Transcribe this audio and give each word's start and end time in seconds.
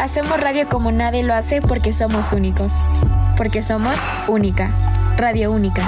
Hacemos 0.00 0.38
radio 0.40 0.68
como 0.68 0.92
nadie 0.92 1.22
lo 1.22 1.34
hace 1.34 1.60
porque 1.60 1.92
somos 1.92 2.32
únicos. 2.32 2.72
Porque 3.36 3.62
somos 3.62 3.96
única. 4.28 4.70
Radio 5.16 5.52
única. 5.52 5.82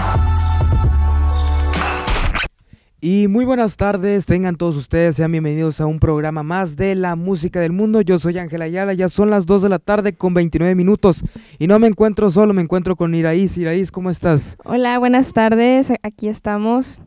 Y 3.01 3.29
muy 3.29 3.45
buenas 3.45 3.77
tardes, 3.77 4.27
tengan 4.27 4.57
todos 4.57 4.75
ustedes, 4.75 5.17
sean 5.17 5.31
bienvenidos 5.31 5.81
a 5.81 5.87
un 5.87 6.01
programa 6.01 6.43
más 6.43 6.77
de 6.77 6.95
la 6.95 7.15
música 7.15 7.61
del 7.61 7.73
mundo. 7.73 8.01
Yo 8.01 8.19
soy 8.19 8.39
Ángela 8.39 8.65
Ayala, 8.65 8.95
ya 8.95 9.09
son 9.09 9.31
las 9.31 9.45
2 9.47 9.63
de 9.63 9.69
la 9.69 9.79
tarde 9.79 10.15
con 10.15 10.35
29 10.35 10.75
minutos 10.75 11.23
y 11.59 11.67
no 11.67 11.79
me 11.79 11.89
encuentro 11.89 12.31
solo, 12.31 12.55
me 12.55 12.63
encuentro 12.63 12.97
con 12.97 13.15
Iraís. 13.15 13.57
Iraís, 13.59 13.93
¿cómo 13.93 14.09
estás? 14.11 14.57
Hola, 14.65 14.99
buenas 14.99 15.33
tardes, 15.35 15.93
aquí 16.03 16.29
estamos. 16.29 16.99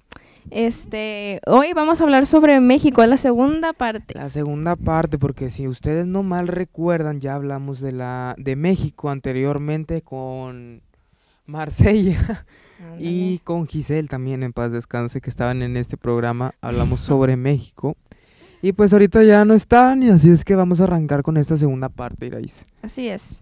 Este, 0.51 1.41
hoy 1.45 1.73
vamos 1.73 2.01
a 2.01 2.03
hablar 2.03 2.25
sobre 2.25 2.59
México, 2.59 3.03
es 3.03 3.09
la 3.09 3.17
segunda 3.17 3.73
parte. 3.73 4.15
La 4.15 4.29
segunda 4.29 4.75
parte, 4.75 5.19
porque 5.19 5.49
si 5.49 5.67
ustedes 5.67 6.07
no 6.07 6.23
mal 6.23 6.47
recuerdan, 6.47 7.19
ya 7.19 7.35
hablamos 7.35 7.79
de 7.81 7.91
la 7.91 8.35
de 8.37 8.55
México 8.55 9.09
anteriormente 9.09 10.01
con 10.01 10.81
Marsella 11.45 12.45
y 12.99 13.39
con 13.39 13.67
Giselle 13.67 14.07
también 14.07 14.43
en 14.43 14.53
paz 14.53 14.71
descanse 14.71 15.21
que 15.21 15.29
estaban 15.29 15.61
en 15.61 15.77
este 15.77 15.97
programa. 15.97 16.53
Hablamos 16.61 17.01
sobre 17.01 17.35
México. 17.37 17.95
Y 18.61 18.73
pues 18.73 18.91
ahorita 18.91 19.23
ya 19.23 19.45
no 19.45 19.53
están 19.53 20.03
y 20.03 20.09
así 20.09 20.29
es 20.29 20.43
que 20.43 20.55
vamos 20.55 20.81
a 20.81 20.83
arrancar 20.83 21.23
con 21.23 21.37
esta 21.37 21.55
segunda 21.57 21.89
parte, 21.89 22.25
Iraís. 22.25 22.65
Así 22.81 23.07
es. 23.07 23.41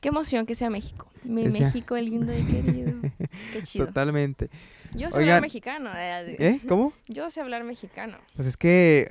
Qué 0.00 0.08
emoción 0.08 0.46
que 0.46 0.54
sea 0.54 0.68
México. 0.68 1.06
Mi 1.24 1.46
México 1.48 1.96
lindo 1.96 2.32
y 2.36 2.42
querido. 2.42 2.92
Qué 3.52 3.62
chido. 3.62 3.86
Totalmente. 3.86 4.50
Yo 4.94 5.10
sé 5.10 5.18
hablar 5.18 5.42
mexicano. 5.42 5.90
Eh, 5.96 6.36
¿Eh? 6.38 6.60
¿Cómo? 6.68 6.92
Yo 7.08 7.30
sé 7.30 7.40
hablar 7.40 7.64
mexicano. 7.64 8.18
Pues 8.36 8.48
es 8.48 8.56
que, 8.56 9.08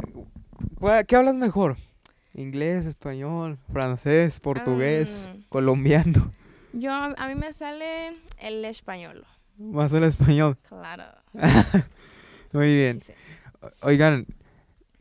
¿qué 1.08 1.16
hablas 1.16 1.38
mejor? 1.38 1.78
Inglés, 2.34 2.86
español, 2.86 3.58
francés, 3.72 4.40
portugués, 4.40 5.30
mm. 5.34 5.42
colombiano. 5.50 6.32
Yo, 6.74 6.92
a 6.92 7.28
mí 7.28 7.36
me 7.36 7.52
sale 7.54 8.16
el 8.40 8.64
español. 8.66 9.26
Más 9.58 9.92
el 9.94 10.04
español. 10.04 10.58
Claro. 10.68 11.04
Muy 12.54 12.68
bien. 12.68 13.02
Oigan, 13.82 14.26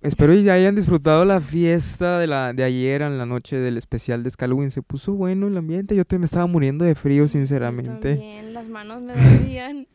espero 0.03 0.33
que 0.33 0.51
hayan 0.51 0.75
disfrutado 0.75 1.25
la 1.25 1.41
fiesta 1.41 2.19
de 2.19 2.27
la 2.27 2.53
de 2.53 2.65
ayer 2.65 3.03
en 3.03 3.19
la 3.19 3.27
noche 3.27 3.59
del 3.59 3.77
especial 3.77 4.23
de 4.23 4.31
Halloween. 4.31 4.71
Se 4.71 4.83
puso 4.83 5.13
bueno 5.13 5.47
el 5.47 5.57
ambiente. 5.57 5.95
Yo 5.95 6.05
te 6.05 6.19
me 6.19 6.25
estaba 6.25 6.47
muriendo 6.47 6.85
de 6.85 6.95
frío, 6.95 7.29
sinceramente. 7.29 8.15
También, 8.15 8.53
las 8.53 8.69
manos 8.69 9.03
me 9.03 9.15
dolían. 9.15 9.87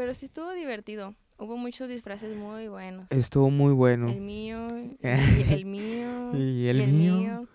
Pero 0.00 0.14
sí 0.14 0.24
estuvo 0.24 0.50
divertido. 0.52 1.14
Hubo 1.38 1.58
muchos 1.58 1.86
disfraces 1.86 2.34
muy 2.34 2.68
buenos. 2.68 3.06
Estuvo 3.10 3.50
muy 3.50 3.74
bueno. 3.74 4.08
El 4.08 4.22
mío, 4.22 4.66
y 5.02 5.52
el 5.52 5.66
mío. 5.66 6.30
y 6.32 6.68
el, 6.68 6.88
mío. 6.88 7.46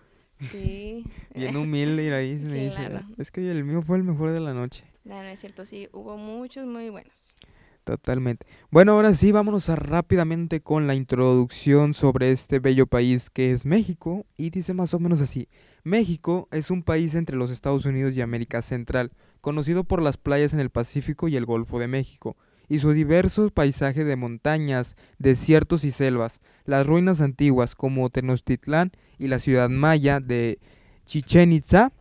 Sí. 0.52 1.04
Bien 1.34 1.56
humilde 1.56 2.04
ir 2.04 2.12
ahí, 2.12 2.36
me 2.48 2.66
dice. 2.66 3.00
Es 3.18 3.32
que 3.32 3.50
el 3.50 3.64
mío 3.64 3.82
fue 3.82 3.96
el 3.96 4.04
mejor 4.04 4.30
de 4.30 4.38
la 4.38 4.54
noche. 4.54 4.84
No, 5.02 5.16
no 5.16 5.28
es 5.28 5.40
cierto, 5.40 5.64
sí, 5.64 5.88
hubo 5.92 6.16
muchos 6.16 6.66
muy 6.66 6.88
buenos. 6.88 7.34
Totalmente. 7.82 8.46
Bueno, 8.70 8.92
ahora 8.92 9.12
sí, 9.12 9.32
vámonos 9.32 9.68
a 9.68 9.74
rápidamente 9.74 10.60
con 10.60 10.86
la 10.86 10.94
introducción 10.94 11.94
sobre 11.94 12.30
este 12.30 12.60
bello 12.60 12.86
país 12.86 13.28
que 13.28 13.50
es 13.50 13.66
México. 13.66 14.24
Y 14.36 14.50
dice 14.50 14.72
más 14.72 14.94
o 14.94 15.00
menos 15.00 15.20
así. 15.20 15.48
México 15.82 16.46
es 16.52 16.70
un 16.70 16.84
país 16.84 17.16
entre 17.16 17.36
los 17.36 17.50
Estados 17.50 17.86
Unidos 17.86 18.16
y 18.16 18.20
América 18.20 18.62
Central, 18.62 19.10
conocido 19.46 19.84
por 19.84 20.02
las 20.02 20.16
playas 20.16 20.54
en 20.54 20.58
el 20.58 20.70
Pacífico 20.70 21.28
y 21.28 21.36
el 21.36 21.46
Golfo 21.46 21.78
de 21.78 21.86
México, 21.86 22.36
y 22.68 22.80
su 22.80 22.90
diverso 22.90 23.48
paisaje 23.48 24.02
de 24.02 24.16
montañas, 24.16 24.96
desiertos 25.20 25.84
y 25.84 25.92
selvas, 25.92 26.40
las 26.64 26.84
ruinas 26.84 27.20
antiguas 27.20 27.76
como 27.76 28.10
Tenochtitlán 28.10 28.90
y 29.20 29.28
la 29.28 29.38
ciudad 29.38 29.68
maya 29.68 30.18
de 30.18 30.58
Chichen 31.04 31.52
Itza, 31.52 31.92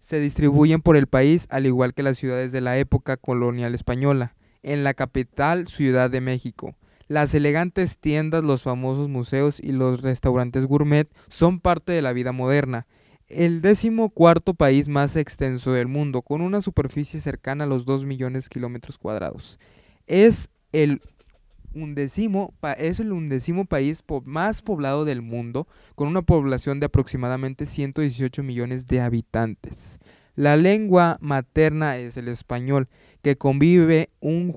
se 0.00 0.18
distribuyen 0.18 0.80
por 0.80 0.96
el 0.96 1.06
país 1.06 1.46
al 1.50 1.64
igual 1.64 1.94
que 1.94 2.02
las 2.02 2.18
ciudades 2.18 2.50
de 2.50 2.60
la 2.60 2.76
época 2.76 3.16
colonial 3.16 3.76
española. 3.76 4.34
En 4.64 4.82
la 4.82 4.92
capital, 4.92 5.68
Ciudad 5.68 6.10
de 6.10 6.20
México. 6.20 6.74
Las 7.06 7.32
elegantes 7.34 7.98
tiendas, 7.98 8.42
los 8.42 8.62
famosos 8.62 9.08
museos 9.08 9.60
y 9.60 9.70
los 9.70 10.02
restaurantes 10.02 10.66
gourmet 10.66 11.08
son 11.28 11.60
parte 11.60 11.92
de 11.92 12.02
la 12.02 12.12
vida 12.12 12.32
moderna. 12.32 12.88
El 13.30 13.62
décimo 13.62 14.10
cuarto 14.10 14.54
país 14.54 14.88
más 14.88 15.14
extenso 15.14 15.72
del 15.72 15.86
mundo, 15.86 16.20
con 16.20 16.40
una 16.40 16.60
superficie 16.60 17.20
cercana 17.20 17.62
a 17.62 17.66
los 17.68 17.84
2 17.84 18.04
millones 18.04 18.44
de 18.44 18.48
kilómetros 18.50 18.98
cuadrados. 18.98 19.60
Es 20.08 20.50
el 20.72 21.00
undécimo, 21.72 22.52
país 23.68 24.02
más 24.24 24.62
poblado 24.62 25.04
del 25.04 25.22
mundo, 25.22 25.68
con 25.94 26.08
una 26.08 26.22
población 26.22 26.80
de 26.80 26.86
aproximadamente 26.86 27.66
118 27.66 28.42
millones 28.42 28.88
de 28.88 29.00
habitantes. 29.00 30.00
La 30.34 30.56
lengua 30.56 31.16
materna 31.20 31.98
es 31.98 32.16
el 32.16 32.26
español, 32.26 32.88
que 33.22 33.36
convive 33.36 34.10
un 34.18 34.50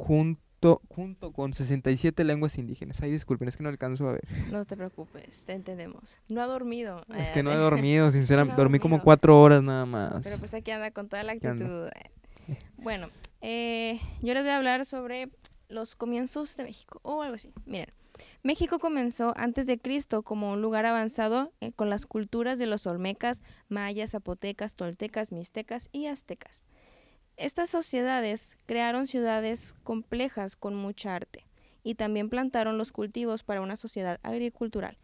junto, 0.63 0.81
junto 0.89 1.31
con 1.31 1.53
67 1.53 2.23
lenguas 2.23 2.57
indígenas. 2.57 3.01
Ay, 3.01 3.11
disculpen, 3.11 3.47
es 3.47 3.57
que 3.57 3.63
no 3.63 3.69
alcanzo 3.69 4.07
a 4.09 4.13
ver. 4.13 4.27
No 4.51 4.65
te 4.65 4.75
preocupes, 4.75 5.43
te 5.45 5.53
entendemos. 5.53 6.17
No 6.29 6.41
ha 6.41 6.45
dormido. 6.45 7.03
Es 7.17 7.31
que 7.31 7.43
no 7.43 7.51
he 7.51 7.55
dormido, 7.55 8.11
sinceramente. 8.11 8.55
dormí 8.61 8.79
como 8.79 9.01
cuatro 9.01 9.41
horas 9.41 9.63
nada 9.63 9.85
más. 9.85 10.23
Pero 10.23 10.37
pues 10.39 10.53
aquí 10.53 10.71
anda 10.71 10.91
con 10.91 11.09
toda 11.09 11.23
la 11.23 11.33
actitud. 11.33 11.89
Bueno, 12.77 13.09
eh, 13.41 13.99
yo 14.21 14.33
les 14.33 14.43
voy 14.43 14.51
a 14.51 14.57
hablar 14.57 14.85
sobre 14.85 15.29
los 15.69 15.95
comienzos 15.95 16.55
de 16.57 16.63
México 16.63 16.99
o 17.03 17.21
algo 17.21 17.35
así. 17.35 17.53
Miren, 17.65 17.93
México 18.43 18.79
comenzó 18.79 19.33
antes 19.37 19.67
de 19.67 19.79
Cristo 19.79 20.23
como 20.23 20.51
un 20.51 20.61
lugar 20.61 20.85
avanzado 20.85 21.51
eh, 21.61 21.71
con 21.71 21.89
las 21.89 22.05
culturas 22.05 22.59
de 22.59 22.65
los 22.65 22.85
olmecas, 22.85 23.41
mayas, 23.69 24.11
zapotecas, 24.11 24.75
toltecas, 24.75 25.31
mixtecas 25.31 25.89
y 25.91 26.07
aztecas. 26.07 26.65
Estas 27.37 27.69
sociedades 27.69 28.57
crearon 28.65 29.07
ciudades 29.07 29.75
complejas 29.83 30.55
con 30.55 30.75
mucha 30.75 31.15
arte 31.15 31.45
y 31.83 31.95
también 31.95 32.29
plantaron 32.29 32.77
los 32.77 32.91
cultivos 32.91 33.43
para 33.43 33.61
una 33.61 33.75
sociedad 33.75 34.19
agricultural. 34.23 34.97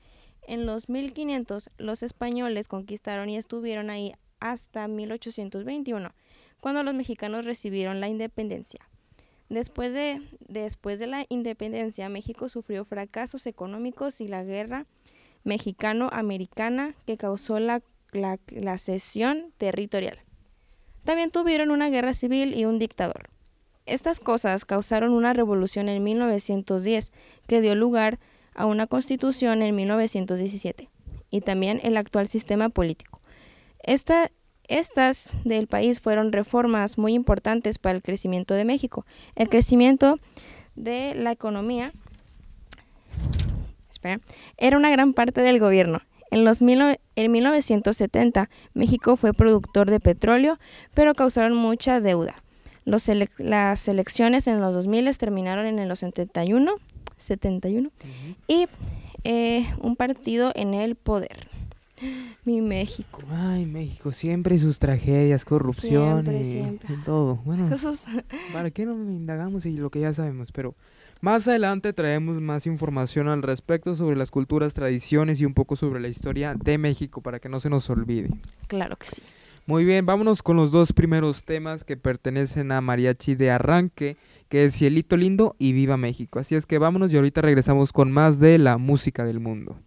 En 0.47 0.65
los 0.65 0.89
1500 0.89 1.69
los 1.77 2.03
españoles 2.03 2.67
conquistaron 2.67 3.29
y 3.29 3.37
estuvieron 3.37 3.89
ahí 3.89 4.13
hasta 4.39 4.87
1821, 4.87 6.13
cuando 6.59 6.83
los 6.83 6.93
mexicanos 6.93 7.45
recibieron 7.45 7.99
la 7.99 8.07
independencia. 8.07 8.89
Después 9.49 9.93
de, 9.93 10.21
después 10.47 10.99
de 10.99 11.07
la 11.07 11.25
independencia, 11.29 12.07
México 12.07 12.49
sufrió 12.49 12.85
fracasos 12.85 13.47
económicos 13.47 14.21
y 14.21 14.27
la 14.27 14.43
guerra 14.43 14.85
mexicano-americana 15.43 16.95
que 17.05 17.17
causó 17.17 17.59
la, 17.59 17.81
la, 18.11 18.77
cesión 18.77 19.51
territorial. 19.57 20.19
También 21.03 21.31
tuvieron 21.31 21.71
una 21.71 21.89
guerra 21.89 22.13
civil 22.13 22.53
y 22.55 22.65
un 22.65 22.79
dictador. 22.79 23.29
Estas 23.85 24.19
cosas 24.19 24.65
causaron 24.65 25.13
una 25.13 25.33
revolución 25.33 25.89
en 25.89 26.03
1910 26.03 27.11
que 27.47 27.61
dio 27.61 27.75
lugar 27.75 28.19
a 28.53 28.65
una 28.65 28.87
constitución 28.87 29.61
en 29.61 29.75
1917 29.75 30.89
y 31.31 31.41
también 31.41 31.79
el 31.83 31.97
actual 31.97 32.27
sistema 32.27 32.69
político. 32.69 33.21
Esta 33.81 34.31
estas 34.69 35.35
del 35.45 35.65
país 35.65 35.99
fueron 35.99 36.31
reformas 36.31 36.99
muy 36.99 37.15
importantes 37.15 37.79
para 37.79 37.95
el 37.95 38.03
crecimiento 38.03 38.53
de 38.53 38.65
México. 38.65 39.03
El 39.35 39.49
crecimiento 39.49 40.19
de 40.75 41.15
la 41.15 41.31
economía 41.31 41.91
era 44.57 44.77
una 44.77 44.91
gran 44.91 45.13
parte 45.13 45.41
del 45.41 45.59
gobierno. 45.59 46.01
En, 46.31 46.45
los 46.45 46.61
en 46.61 47.31
1970 47.31 48.49
México 48.73 49.15
fue 49.15 49.33
productor 49.33 49.89
de 49.89 49.99
petróleo, 49.99 50.59
pero 50.93 51.15
causaron 51.15 51.55
mucha 51.55 52.01
deuda. 52.01 52.35
las 52.85 53.87
elecciones 53.87 54.47
en 54.47 54.61
los 54.61 54.73
2000 54.75 55.17
terminaron 55.17 55.65
en 55.65 55.87
los 55.87 55.99
71, 55.99 56.75
71 57.17 57.91
y 58.47 58.67
eh, 59.23 59.67
un 59.81 59.95
partido 59.95 60.51
en 60.55 60.73
el 60.73 60.95
poder. 60.95 61.47
Mi 62.45 62.61
México. 62.61 63.21
Ay, 63.29 63.65
México, 63.65 64.13
siempre 64.13 64.57
sus 64.57 64.79
tragedias, 64.79 65.43
corrupción 65.43 66.25
y, 66.33 67.03
todo. 67.03 67.35
Bueno, 67.43 67.69
¿para 68.53 68.71
qué 68.71 68.85
no 68.85 68.93
indagamos 68.93 69.65
y 69.65 69.73
lo 69.73 69.89
que 69.89 69.99
ya 69.99 70.13
sabemos? 70.13 70.53
Pero 70.53 70.75
más 71.21 71.47
adelante 71.47 71.93
traemos 71.93 72.41
más 72.41 72.65
información 72.65 73.27
al 73.27 73.41
respecto 73.41 73.95
sobre 73.95 74.15
las 74.15 74.31
culturas, 74.31 74.73
tradiciones 74.73 75.41
y 75.41 75.45
un 75.45 75.53
poco 75.53 75.75
sobre 75.75 75.99
la 75.99 76.07
historia 76.07 76.55
de 76.55 76.77
México 76.77 77.21
para 77.21 77.39
que 77.39 77.49
no 77.49 77.59
se 77.59 77.69
nos 77.69 77.89
olvide. 77.89 78.29
Claro 78.67 78.95
que 78.97 79.07
sí. 79.07 79.21
Muy 79.65 79.85
bien, 79.85 80.05
vámonos 80.05 80.41
con 80.41 80.55
los 80.55 80.71
dos 80.71 80.93
primeros 80.93 81.43
temas 81.43 81.83
que 81.83 81.95
pertenecen 81.95 82.71
a 82.71 82.81
Mariachi 82.81 83.35
de 83.35 83.51
Arranque, 83.51 84.17
que 84.47 84.63
es 84.63 84.75
Cielito 84.75 85.15
Lindo 85.15 85.55
y 85.59 85.73
Viva 85.73 85.95
México. 85.95 86.39
Así 86.39 86.55
es 86.55 86.65
que 86.65 86.79
vámonos 86.79 87.13
y 87.13 87.17
ahorita 87.17 87.41
regresamos 87.41 87.93
con 87.93 88.11
más 88.11 88.39
de 88.39 88.57
la 88.57 88.79
música 88.79 89.25
del 89.25 89.39
mundo. 89.39 89.77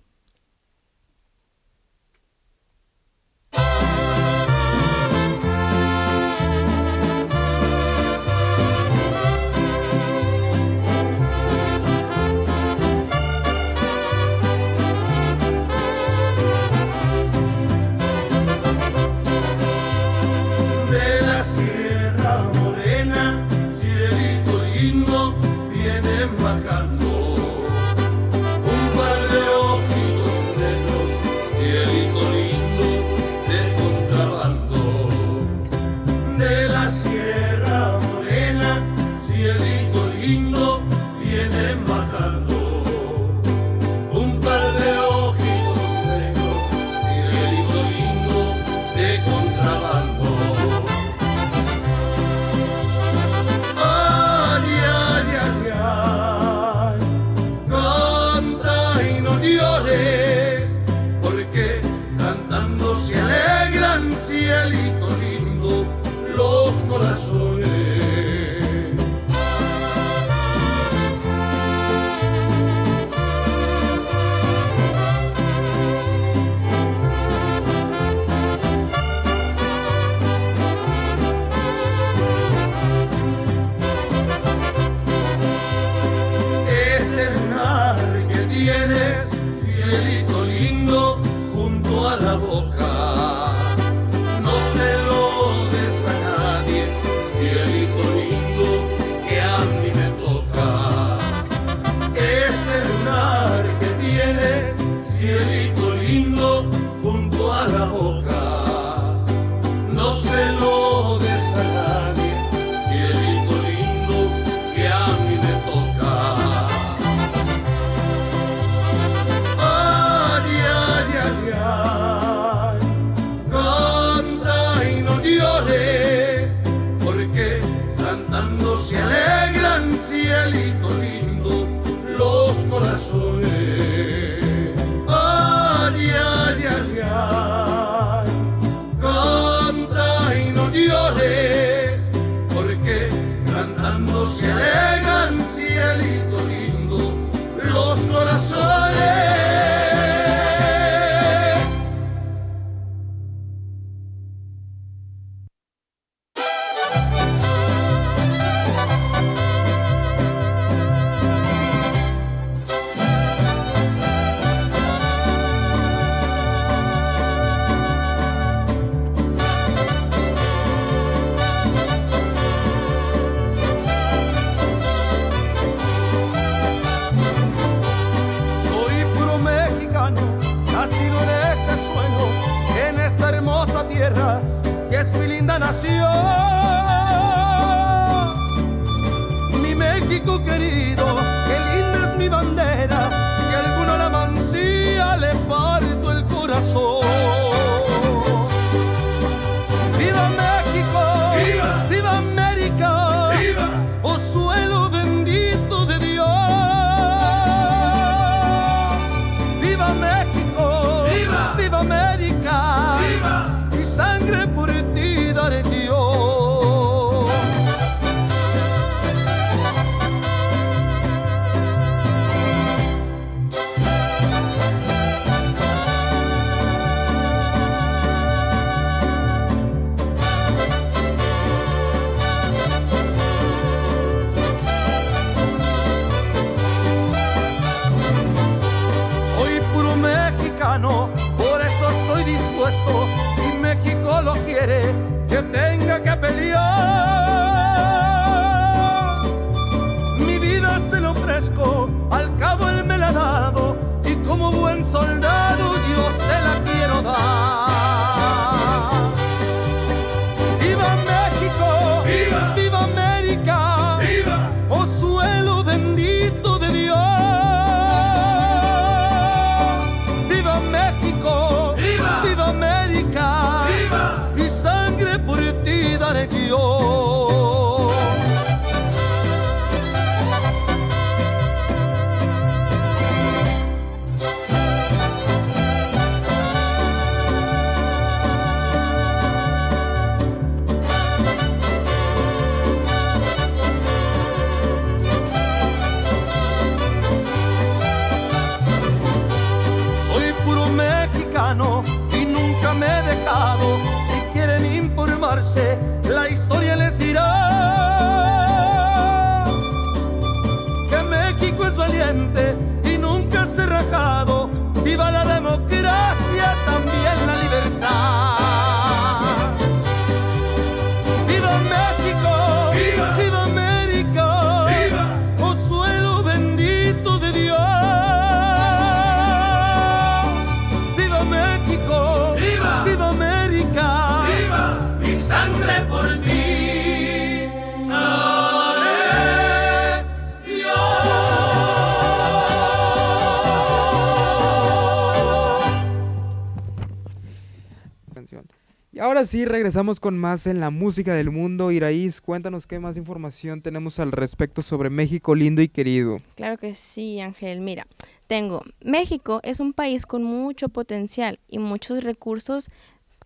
Sí, 349.27 349.45
regresamos 349.45 349.99
con 349.99 350.17
más 350.17 350.47
en 350.47 350.61
la 350.61 350.71
música 350.71 351.15
del 351.15 351.31
mundo. 351.31 351.73
Iraíz, 351.73 352.21
cuéntanos 352.21 352.69
qué 352.69 352.79
más 352.79 352.97
información 352.97 353.61
tenemos 353.61 353.99
al 353.99 354.13
respecto 354.13 354.63
sobre 354.63 354.91
México 354.91 355.35
lindo 355.35 355.61
y 355.61 355.69
querido. 355.69 356.19
Claro 356.37 356.57
que 356.57 356.73
sí, 356.75 357.19
Ángel. 357.19 357.61
Mira, 357.63 357.87
tengo, 358.29 358.63
México 358.81 359.41
es 359.43 359.59
un 359.59 359.73
país 359.73 360.07
con 360.07 360.23
mucho 360.23 360.69
potencial 360.69 361.41
y 361.49 361.59
muchos 361.59 362.05
recursos 362.05 362.69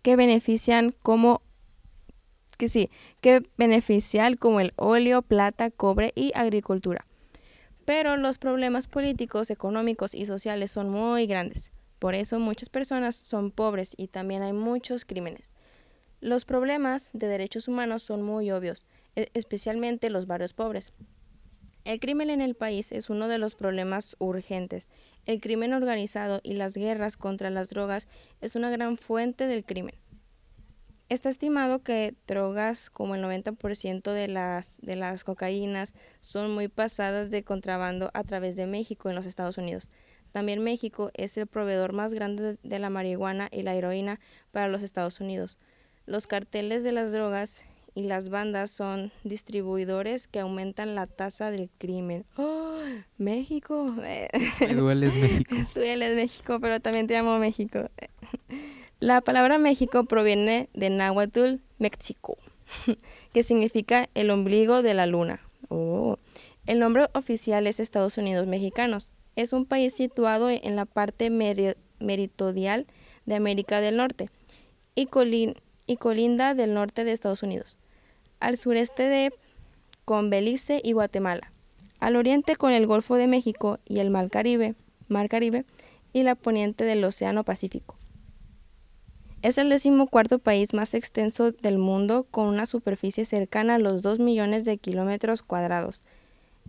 que 0.01 0.15
benefician 0.15 0.95
como 1.03 1.43
que 2.57 2.69
sí, 2.69 2.89
que 3.21 3.43
benefician 3.57 4.35
como 4.35 4.59
el 4.59 4.73
óleo, 4.77 5.21
plata, 5.21 5.69
cobre 5.69 6.11
y 6.15 6.31
agricultura. 6.33 7.05
Pero 7.85 8.17
los 8.17 8.39
problemas 8.39 8.87
políticos, 8.87 9.51
económicos 9.51 10.15
y 10.15 10.25
sociales 10.25 10.71
son 10.71 10.89
muy 10.89 11.27
grandes. 11.27 11.71
Por 11.99 12.15
eso 12.15 12.39
muchas 12.39 12.69
personas 12.69 13.15
son 13.15 13.51
pobres 13.51 13.93
y 13.95 14.07
también 14.07 14.41
hay 14.41 14.53
muchos 14.53 15.05
crímenes. 15.05 15.51
Los 16.19 16.45
problemas 16.45 17.11
de 17.13 17.27
derechos 17.27 17.67
humanos 17.67 18.01
son 18.01 18.23
muy 18.23 18.49
obvios, 18.51 18.85
e, 19.15 19.29
especialmente 19.33 20.09
los 20.09 20.25
barrios 20.25 20.53
pobres. 20.53 20.93
El 21.85 21.99
crimen 21.99 22.29
en 22.29 22.41
el 22.41 22.55
país 22.55 22.91
es 22.91 23.09
uno 23.09 23.27
de 23.27 23.37
los 23.37 23.55
problemas 23.55 24.17
urgentes. 24.19 24.89
El 25.25 25.39
crimen 25.39 25.73
organizado 25.73 26.41
y 26.43 26.53
las 26.53 26.75
guerras 26.75 27.17
contra 27.17 27.49
las 27.49 27.69
drogas 27.69 28.07
es 28.41 28.55
una 28.55 28.69
gran 28.69 28.97
fuente 28.97 29.47
del 29.47 29.63
crimen. 29.63 29.95
Está 31.07 31.29
estimado 31.29 31.83
que 31.83 32.15
drogas 32.27 32.89
como 32.89 33.15
el 33.15 33.23
90% 33.23 34.11
de 34.11 34.27
las, 34.27 34.81
de 34.81 34.97
las 34.97 35.23
cocaínas 35.23 35.93
son 36.19 36.53
muy 36.53 36.67
pasadas 36.67 37.29
de 37.29 37.43
contrabando 37.43 38.11
a 38.13 38.23
través 38.25 38.57
de 38.57 38.65
México 38.65 39.09
en 39.09 39.15
los 39.15 39.25
Estados 39.25 39.57
Unidos. 39.57 39.89
También 40.33 40.63
México 40.63 41.11
es 41.13 41.37
el 41.37 41.47
proveedor 41.47 41.93
más 41.93 42.13
grande 42.13 42.57
de 42.61 42.79
la 42.79 42.89
marihuana 42.89 43.47
y 43.51 43.61
la 43.61 43.75
heroína 43.75 44.19
para 44.51 44.67
los 44.67 44.83
Estados 44.83 45.21
Unidos. 45.21 45.57
Los 46.07 46.25
carteles 46.25 46.83
de 46.83 46.93
las 46.93 47.11
drogas 47.11 47.65
y 47.93 48.03
las 48.03 48.29
bandas 48.29 48.71
son 48.71 49.11
distribuidores 49.25 50.27
que 50.27 50.39
aumentan 50.39 50.95
la 50.95 51.05
tasa 51.05 51.51
del 51.51 51.69
crimen. 51.77 52.25
¡Oh! 52.37 52.79
México. 53.17 53.93
Me 53.93 54.29
dueles 54.73 55.13
México. 55.15 55.55
dueles 55.75 56.15
México, 56.15 56.59
pero 56.61 56.79
también 56.79 57.07
te 57.07 57.17
amo 57.17 57.37
México. 57.39 57.89
La 59.01 59.19
palabra 59.19 59.57
México 59.57 60.05
proviene 60.05 60.69
de 60.73 60.89
náhuatl 60.89 61.57
México, 61.77 62.37
que 63.33 63.43
significa 63.43 64.07
el 64.13 64.29
ombligo 64.29 64.81
de 64.81 64.93
la 64.93 65.07
luna. 65.07 65.41
Oh. 65.67 66.19
El 66.67 66.79
nombre 66.79 67.09
oficial 67.15 67.67
es 67.67 67.81
Estados 67.81 68.17
Unidos 68.17 68.47
Mexicanos. 68.47 69.11
Es 69.35 69.51
un 69.51 69.65
país 69.65 69.93
situado 69.93 70.49
en 70.49 70.77
la 70.77 70.85
parte 70.85 71.29
meridional 71.29 72.87
de 73.25 73.35
América 73.35 73.81
del 73.81 73.97
Norte 73.97 74.29
y, 74.95 75.07
colinda 75.95 76.53
del 76.53 76.73
norte 76.73 77.05
de 77.05 77.13
Estados 77.13 77.43
Unidos, 77.43 77.77
al 78.41 78.57
sureste 78.57 79.03
de 79.03 79.33
con 80.03 80.29
Belice 80.29 80.81
y 80.83 80.91
Guatemala, 80.91 81.53
al 81.99 82.17
oriente 82.17 82.57
con 82.57 82.73
el 82.73 82.85
Golfo 82.85 83.15
de 83.15 83.27
México 83.27 83.79
y 83.85 83.99
el 83.99 84.09
Mar 84.09 84.29
Caribe, 84.29 84.75
Mar 85.07 85.29
Caribe 85.29 85.63
y 86.11 86.23
la 86.23 86.35
poniente 86.35 86.83
del 86.83 87.03
Océano 87.03 87.45
Pacífico. 87.45 87.97
Es 89.41 89.57
el 89.57 89.69
decimocuarto 89.69 90.39
país 90.39 90.73
más 90.73 90.93
extenso 90.93 91.51
del 91.51 91.77
mundo 91.77 92.25
con 92.31 92.47
una 92.47 92.65
superficie 92.65 93.23
cercana 93.23 93.75
a 93.75 93.79
los 93.79 94.01
2 94.01 94.19
millones 94.19 94.65
de 94.65 94.77
kilómetros 94.77 95.43
cuadrados. 95.43 96.01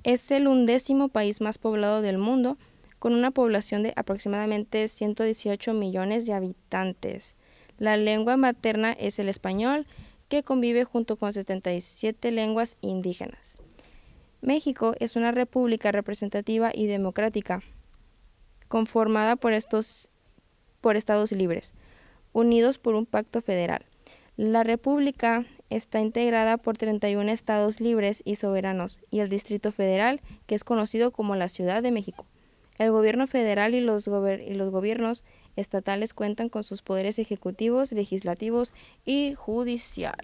Es 0.05 0.31
el 0.31 0.47
undécimo 0.47 1.09
país 1.09 1.41
más 1.41 1.59
poblado 1.59 2.03
del 2.03 2.19
mundo 2.19 2.59
con 2.99 3.15
una 3.15 3.31
población 3.31 3.83
de 3.83 3.95
aproximadamente 3.97 4.87
118 4.87 5.73
millones 5.73 6.27
de 6.27 6.35
habitantes. 6.35 7.35
La 7.79 7.97
lengua 7.97 8.37
materna 8.37 8.93
es 8.93 9.19
el 9.19 9.29
español, 9.29 9.87
que 10.29 10.43
convive 10.43 10.85
junto 10.85 11.17
con 11.17 11.33
77 11.33 12.31
lenguas 12.33 12.77
indígenas. 12.81 13.57
México 14.41 14.95
es 15.01 15.17
una 15.17 15.33
república 15.33 15.91
representativa 15.91 16.71
y 16.75 16.87
democrática, 16.87 17.63
conformada 18.69 19.37
por 19.37 19.53
estos 19.53 20.11
por 20.81 20.97
estados 20.97 21.33
libres 21.33 21.75
unidos 22.33 22.79
por 22.79 22.95
un 22.95 23.07
pacto 23.07 23.41
federal. 23.41 23.85
La 24.37 24.63
República 24.63 25.47
está 25.71 26.01
integrada 26.01 26.57
por 26.57 26.77
31 26.77 27.31
estados 27.31 27.81
libres 27.81 28.23
y 28.25 28.37
soberanos 28.37 29.01
y 29.11 29.21
el 29.21 29.29
Distrito 29.29 29.73
Federal, 29.73 30.21
que 30.47 30.55
es 30.55 30.65
conocido 30.65 31.11
como 31.11 31.35
la 31.35 31.49
Ciudad 31.49 31.83
de 31.83 31.91
México. 31.91 32.27
El 32.79 32.93
gobierno 32.93 33.27
federal 33.27 33.75
y 33.75 33.81
los, 33.81 34.07
y 34.07 34.55
los 34.55 34.71
gobiernos 34.71 35.25
estatales 35.59 36.15
cuentan 36.15 36.49
con 36.49 36.65
sus 36.65 36.83
poderes 36.83 37.19
ejecutivos, 37.19 37.93
legislativos 37.93 38.73
y 39.05 39.35
judicial. 39.35 40.17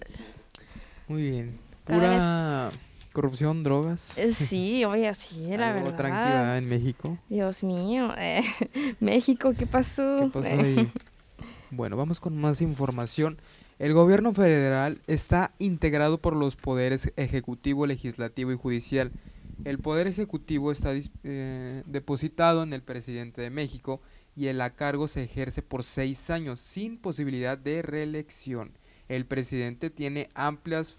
Muy 1.07 1.29
bien. 1.29 1.55
Pura 1.85 2.71
corrupción, 3.15 3.63
drogas. 3.63 4.17
Eh, 4.17 4.33
sí, 4.33 4.83
oye, 4.85 5.11
sí, 5.15 5.47
la 5.57 5.71
verdad. 5.71 5.95
tranquilidad 5.95 6.57
en 6.57 6.69
México. 6.69 7.17
Dios 7.29 7.63
mío, 7.63 8.13
eh, 8.17 8.43
México, 8.99 9.53
¿qué 9.57 9.65
pasó? 9.65 10.29
¿Qué 10.33 10.41
pasó 10.41 10.59
ahí? 10.61 10.91
Bueno, 11.71 11.97
vamos 11.97 12.21
con 12.21 12.37
más 12.37 12.61
información. 12.61 13.37
El 13.79 13.93
gobierno 13.93 14.31
federal 14.31 15.01
está 15.07 15.51
integrado 15.57 16.19
por 16.19 16.33
los 16.35 16.55
poderes 16.55 17.11
ejecutivo, 17.17 17.85
legislativo 17.85 18.53
y 18.53 18.55
judicial. 18.55 19.11
El 19.63 19.79
poder 19.79 20.07
ejecutivo 20.07 20.71
está 20.71 20.93
eh, 21.23 21.83
depositado 21.85 22.63
en 22.63 22.73
el 22.73 22.83
presidente 22.83 23.41
de 23.41 23.49
México 23.49 24.01
y 24.35 24.47
el 24.47 24.61
cargo 24.75 25.07
se 25.07 25.23
ejerce 25.23 25.61
por 25.61 25.83
seis 25.83 26.29
años 26.29 26.59
sin 26.59 26.97
posibilidad 26.97 27.57
de 27.57 27.81
reelección. 27.81 28.71
El 29.07 29.25
presidente 29.25 29.89
tiene 29.89 30.29
amplias 30.33 30.95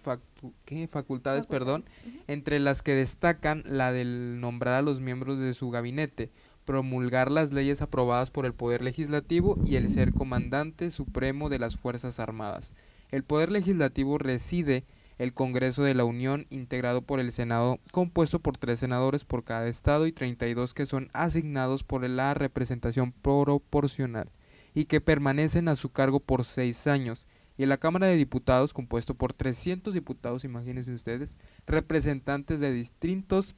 facultades, 0.89 1.47
perdón, 1.47 1.85
entre 2.29 2.61
las 2.61 2.83
que 2.83 2.95
destacan 2.95 3.65
la 3.67 3.93
del 3.93 4.41
nombrar 4.41 4.75
a 4.75 4.83
los 4.83 5.01
miembros 5.01 5.39
de 5.39 5.55
su 5.55 5.71
gabinete, 5.71 6.31
promulgar 6.65 7.31
las 7.31 7.53
leyes 7.53 7.83
aprobadas 7.83 8.31
por 8.31 8.47
el 8.47 8.55
Poder 8.55 8.83
Legislativo 8.83 9.59
y 9.65 9.77
el 9.77 9.89
ser 9.89 10.13
comandante 10.13 10.91
supremo 10.91 11.49
de 11.49 11.59
las 11.59 11.77
Fuerzas 11.77 12.21
Armadas. 12.21 12.75
El 13.11 13.25
Poder 13.25 13.51
Legislativo 13.51 14.19
reside 14.19 14.85
el 15.19 15.33
Congreso 15.33 15.83
de 15.83 15.95
la 15.95 16.05
Unión, 16.05 16.47
integrado 16.51 17.03
por 17.03 17.21
el 17.21 17.33
Senado, 17.33 17.79
compuesto 17.91 18.39
por 18.39 18.59
tres 18.59 18.81
senadores 18.81 19.25
por 19.25 19.45
cada 19.45 19.69
estado 19.69 20.07
y 20.07 20.13
32 20.13 20.75
que 20.75 20.87
son 20.87 21.09
asignados 21.13 21.83
por 21.83 22.09
la 22.09 22.35
representación 22.35 23.13
proporcional 23.13 24.31
y 24.75 24.85
que 24.85 25.01
permanecen 25.01 25.69
a 25.69 25.75
su 25.75 25.91
cargo 25.91 26.21
por 26.21 26.45
seis 26.45 26.87
años, 26.87 27.27
y 27.59 27.65
la 27.65 27.79
Cámara 27.79 28.09
de 28.09 28.17
Diputados, 28.17 28.75
compuesto 28.75 29.15
por 29.15 29.33
300 29.33 29.95
diputados, 29.95 30.45
imagínense 30.45 30.93
ustedes, 30.93 31.39
representantes 31.67 32.61
de 32.61 32.73
distritos 32.73 33.55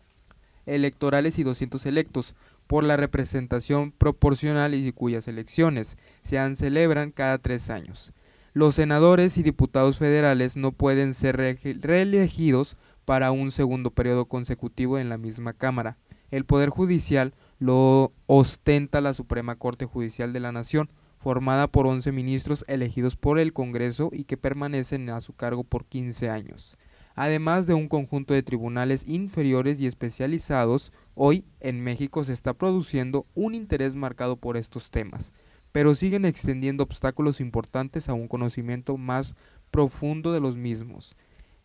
electorales 0.67 1.39
y 1.39 1.43
200 1.43 1.85
electos, 1.87 2.37
por 2.69 2.85
la 2.85 2.97
representación 2.97 3.91
proporcional 3.91 4.75
y 4.75 4.93
cuyas 4.93 5.27
elecciones 5.27 5.97
se 6.23 6.55
celebran 6.55 7.11
cada 7.11 7.39
tres 7.39 7.71
años. 7.71 8.13
Los 8.53 8.75
senadores 8.75 9.39
y 9.39 9.43
diputados 9.43 9.99
federales 9.99 10.57
no 10.57 10.73
pueden 10.73 11.15
ser 11.15 11.37
reelegidos 11.37 12.77
para 13.05 13.31
un 13.31 13.51
segundo 13.51 13.91
periodo 13.91 14.27
consecutivo 14.27 14.99
en 14.99 15.09
la 15.09 15.19
misma 15.19 15.53
Cámara. 15.53 15.97
El 16.31 16.45
Poder 16.45 16.71
Judicial 16.71 17.35
lo 17.59 18.13
ostenta 18.27 19.01
la 19.01 19.15
Suprema 19.15 19.57
Corte 19.57 19.85
Judicial 19.85 20.33
de 20.33 20.41
la 20.41 20.53
Nación, 20.53 20.91
formada 21.19 21.69
por 21.69 21.87
11 21.87 22.13
ministros 22.13 22.65
elegidos 22.69 23.17
por 23.17 23.39
el 23.39 23.53
Congreso 23.53 24.11
y 24.13 24.25
que 24.25 24.37
permanecen 24.37 25.11
a 25.11 25.21
su 25.21 25.35
cargo 25.35 25.65
por 25.65 25.85
15 25.85 26.31
años 26.31 26.79
además 27.19 27.67
de 27.67 27.75
un 27.75 27.89
conjunto 27.89 28.33
de 28.33 28.45
tribunales 28.45 29.03
inferiores 29.09 29.81
y 29.81 29.89
especializados, 29.89 30.93
hoy 31.17 31.45
en 31.59 31.83
México 31.83 32.23
se 32.23 32.33
está 32.33 32.55
produciendo 32.55 33.27
un 33.35 33.57
interés 33.57 33.97
marcado 33.97 34.37
por 34.37 34.57
estos 34.57 34.93
temas, 34.93 35.33
pero 35.73 35.95
siguen 35.95 36.25
extendiendo 36.25 36.83
obstáculos 36.83 37.41
importantes 37.41 38.09
a 38.09 38.15
un 38.15 38.29
conocimiento 38.29 38.97
más 38.97 39.35
profundo 39.71 40.33
de 40.33 40.41
los 40.41 40.57
mismos. 40.57 41.17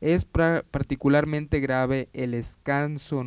Es 0.02 0.26
particularmente 0.26 1.62
grave 1.62 2.10
el, 2.12 2.34
escaso 2.34 3.24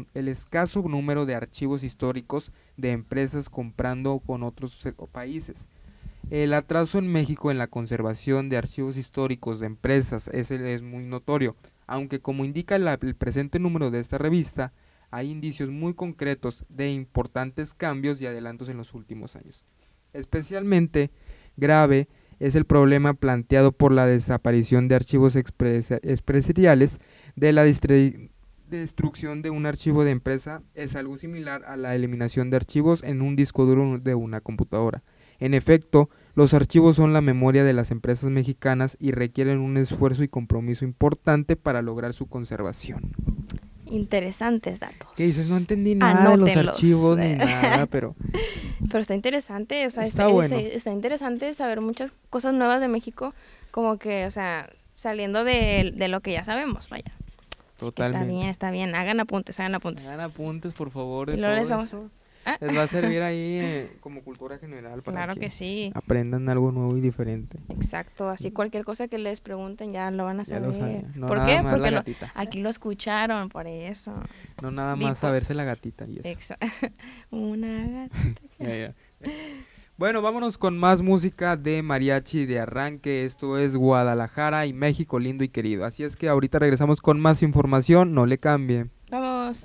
número 0.83 1.25
de 1.25 1.35
archivos 1.35 1.83
históricos 1.83 2.52
de 2.76 2.92
empresas 2.92 3.49
comprando 3.49 4.18
con 4.18 4.42
otros 4.42 4.87
países. 5.11 5.68
El 6.28 6.52
atraso 6.52 6.99
en 6.99 7.11
México 7.11 7.50
en 7.50 7.56
la 7.56 7.68
conservación 7.68 8.49
de 8.49 8.59
archivos 8.59 8.99
históricos 8.99 9.61
de 9.61 9.66
empresas 9.66 10.28
es, 10.28 10.50
es 10.50 10.83
muy 10.83 11.04
notorio 11.04 11.56
aunque 11.87 12.21
como 12.21 12.45
indica 12.45 12.76
el 12.76 13.14
presente 13.16 13.59
número 13.59 13.90
de 13.90 14.00
esta 14.00 14.18
revista, 14.18 14.73
hay 15.11 15.30
indicios 15.30 15.71
muy 15.71 15.95
concretos 15.95 16.64
de 16.68 16.90
importantes 16.90 17.75
cambios 17.75 18.21
y 18.21 18.26
adelantos 18.26 18.68
en 18.68 18.76
los 18.76 18.92
últimos 18.92 19.37
años. 19.37 19.64
Especialmente 20.16 21.11
grave 21.56 22.08
es 22.38 22.54
el 22.54 22.64
problema 22.64 23.14
planteado 23.14 23.73
por 23.73 23.92
la 23.92 24.06
desaparición 24.06 24.88
de 24.88 24.94
archivos 24.94 25.37
expresariales 25.37 26.99
de 27.35 27.52
la 27.52 27.64
destrucción 27.64 29.42
de 29.42 29.50
un 29.50 29.66
archivo 29.66 30.04
de 30.04 30.11
empresa 30.11 30.62
es 30.75 30.96
algo 30.96 31.16
similar 31.16 31.64
a 31.66 31.76
la 31.76 31.94
eliminación 31.94 32.50
de 32.50 32.56
archivos 32.56 33.02
en 33.02 33.23
un 33.23 33.37
disco 33.37 33.64
duro 33.64 33.99
de 33.99 34.14
una 34.14 34.40
computadora. 34.40 35.02
En 35.38 35.54
efecto, 35.54 36.08
los 36.35 36.54
archivos 36.54 36.96
son 36.96 37.12
la 37.12 37.20
memoria 37.20 37.62
de 37.62 37.75
las 37.75 37.90
empresas 37.90 38.30
mexicanas 38.30 38.96
y 38.99 39.11
requieren 39.12 39.58
un 39.61 39.76
esfuerzo 39.76 40.23
y 40.23 40.28
compromiso 40.28 40.85
importante 40.85 41.56
para 41.56 41.82
lograr 41.82 42.12
su 42.12 42.26
conservación. 42.26 43.12
Interesantes 43.86 44.80
datos. 44.80 45.08
¿Qué 45.16 45.24
dices? 45.24 45.48
No 45.48 45.56
entendí 45.56 45.94
nada 45.94 46.30
de 46.30 46.36
los 46.36 46.56
archivos 46.56 47.18
ni 47.18 47.34
nada, 47.36 47.86
pero... 47.86 48.14
Pero 48.88 49.00
está 49.00 49.14
interesante, 49.14 49.86
o 49.86 49.90
sea, 49.90 50.04
está, 50.04 50.28
bueno. 50.28 50.56
está, 50.56 50.92
interesante 50.92 51.52
saber 51.54 51.80
muchas 51.80 52.12
cosas 52.30 52.54
nuevas 52.54 52.80
de 52.80 52.88
México, 52.88 53.34
como 53.70 53.98
que, 53.98 54.26
o 54.26 54.30
sea, 54.30 54.70
saliendo 54.94 55.44
de, 55.44 55.92
de 55.94 56.08
lo 56.08 56.20
que 56.20 56.32
ya 56.32 56.44
sabemos, 56.44 56.88
vaya. 56.88 57.12
Totalmente. 57.78 58.24
Está 58.24 58.34
bien, 58.34 58.48
está 58.48 58.70
bien. 58.70 58.94
Hagan 58.94 59.20
apuntes, 59.20 59.58
hagan 59.60 59.74
apuntes. 59.74 60.06
Hagan 60.06 60.20
apuntes, 60.20 60.72
por 60.72 60.90
favor. 60.90 61.30
De 61.30 61.36
y 61.36 61.40
luego 61.40 61.56
les 61.56 61.68
vamos. 61.68 61.94
Les 62.60 62.76
va 62.76 62.82
a 62.84 62.86
servir 62.86 63.22
ahí 63.22 63.58
eh, 63.60 63.96
como 64.00 64.22
cultura 64.22 64.58
general 64.58 65.02
para 65.02 65.16
claro 65.16 65.40
que, 65.40 65.50
sí. 65.50 65.90
aprendan 65.94 66.48
algo 66.48 66.72
nuevo 66.72 66.96
y 66.96 67.00
diferente. 67.00 67.58
Exacto, 67.68 68.28
así 68.28 68.50
cualquier 68.50 68.84
cosa 68.84 69.08
que 69.08 69.18
les 69.18 69.40
pregunten 69.40 69.92
ya 69.92 70.10
lo 70.10 70.24
van 70.24 70.40
a 70.40 70.44
saber. 70.44 71.04
¿Por 71.26 71.44
qué? 71.44 71.62
Porque 71.68 72.16
aquí 72.34 72.60
lo 72.60 72.68
escucharon, 72.68 73.48
por 73.48 73.66
eso. 73.66 74.14
No 74.62 74.70
nada 74.70 74.96
más 74.96 75.18
saberse 75.18 75.54
la 75.54 75.64
gatita 75.64 76.06
y 76.06 76.18
eso. 76.20 76.28
Exacto. 76.28 76.66
Una 77.30 78.08
gatita. 78.08 78.94
Bueno, 79.98 80.20
vámonos 80.20 80.58
con 80.58 80.76
más 80.76 81.00
música 81.00 81.56
de 81.56 81.82
mariachi 81.82 82.44
de 82.44 82.60
arranque. 82.60 83.24
Esto 83.24 83.56
es 83.56 83.74
Guadalajara 83.74 84.66
y 84.66 84.74
México 84.74 85.18
lindo 85.18 85.42
y 85.42 85.48
querido. 85.48 85.86
Así 85.86 86.04
es 86.04 86.16
que 86.16 86.28
ahorita 86.28 86.58
regresamos 86.58 87.00
con 87.00 87.18
más 87.18 87.42
información. 87.42 88.12
No 88.12 88.26
le 88.26 88.36
cambie. 88.36 88.90
Vamos. 89.10 89.64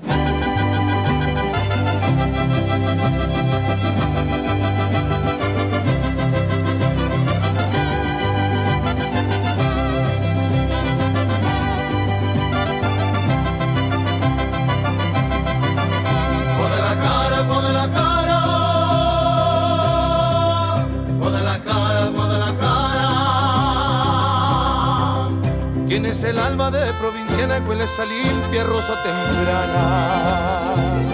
Es 26.11 26.23
el 26.25 26.39
alma 26.39 26.69
de 26.69 26.91
provinciana, 26.99 27.63
huele 27.65 27.85
esa 27.85 28.03
limpia 28.05 28.65
rosa 28.65 28.93
temprana. 29.01 31.10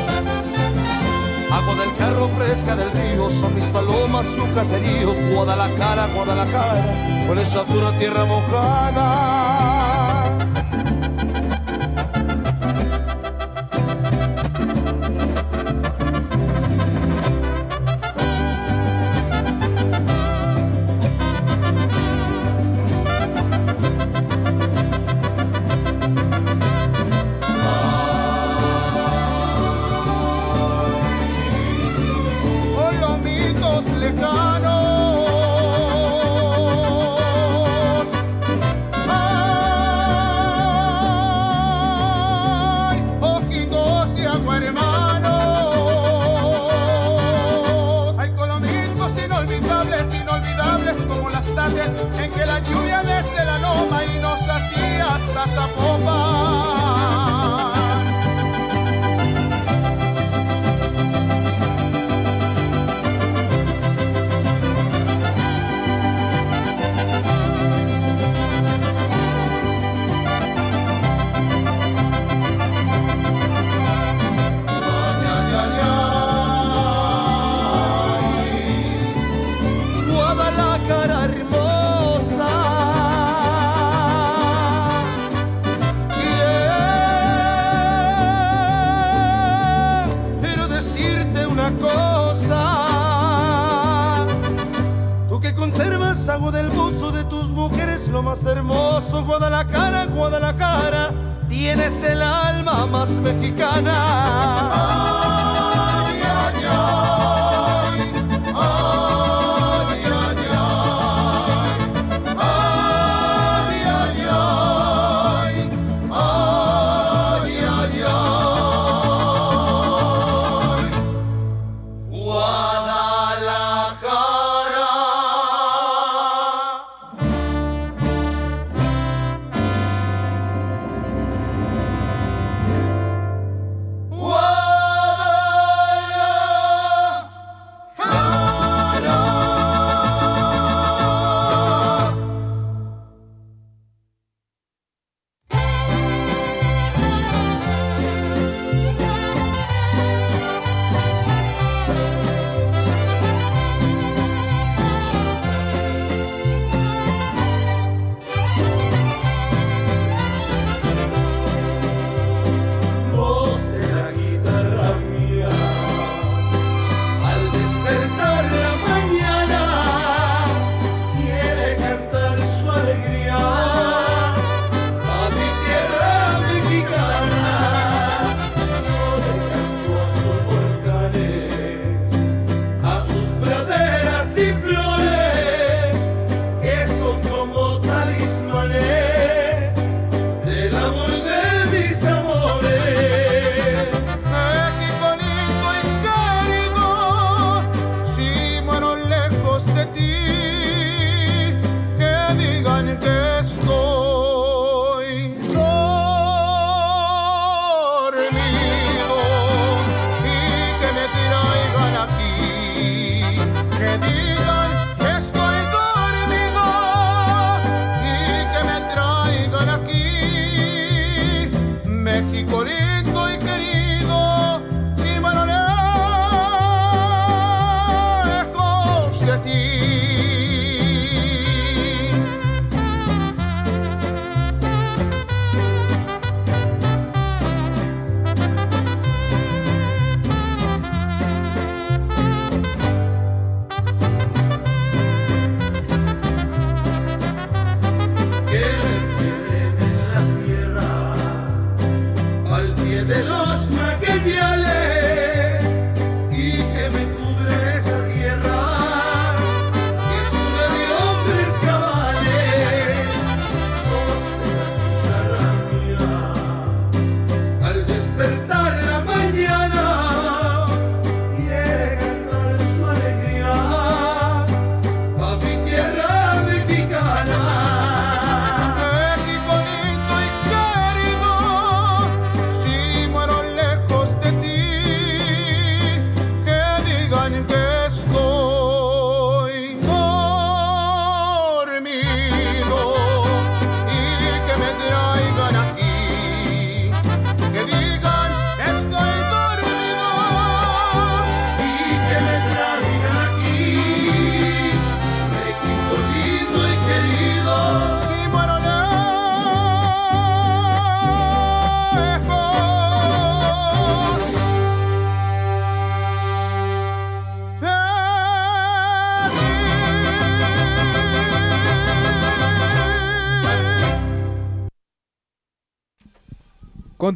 Del 1.77 1.95
carro 1.95 2.29
fresca 2.29 2.75
del 2.75 2.91
río, 2.91 3.29
son 3.29 3.53
mis 3.53 3.65
palomas, 3.65 4.25
tu 4.35 4.51
caserío, 4.53 5.13
Guadalajara, 5.33 6.07
Guadalajara, 6.07 7.25
con 7.27 7.37
esa 7.37 7.63
pura 7.65 7.91
tierra 7.99 8.25
mojada. 8.25 9.46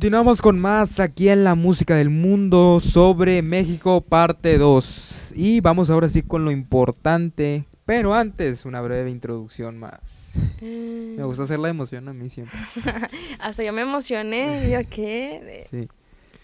Continuamos 0.02 0.42
con 0.42 0.58
más 0.58 1.00
aquí 1.00 1.30
en 1.30 1.44
la 1.44 1.54
música 1.54 1.96
del 1.96 2.10
mundo 2.10 2.80
sobre 2.80 3.44
México 3.44 4.02
parte 4.02 4.58
2. 4.58 5.34
Y 5.36 5.62
vamos 5.62 5.92
ahora 5.92 6.10
sí 6.10 6.24
con 6.24 6.44
lo 6.44 6.50
importante. 6.50 7.66
Pero 7.86 8.16
antes, 8.16 8.66
una 8.66 8.82
breve 8.82 9.12
introducción 9.12 9.78
más. 9.78 10.32
Me 10.60 11.24
gusta 11.24 11.44
hacer 11.44 11.60
la 11.60 11.70
emoción 11.70 12.10
a 12.10 12.14
mí 12.14 12.30
siempre. 12.30 12.58
Hasta 13.40 13.62
yo 13.62 13.72
me 13.74 13.82
emocioné. 13.82 14.72
¿Yo 14.72 14.80
qué? 14.90 15.68
Sí. 15.70 15.88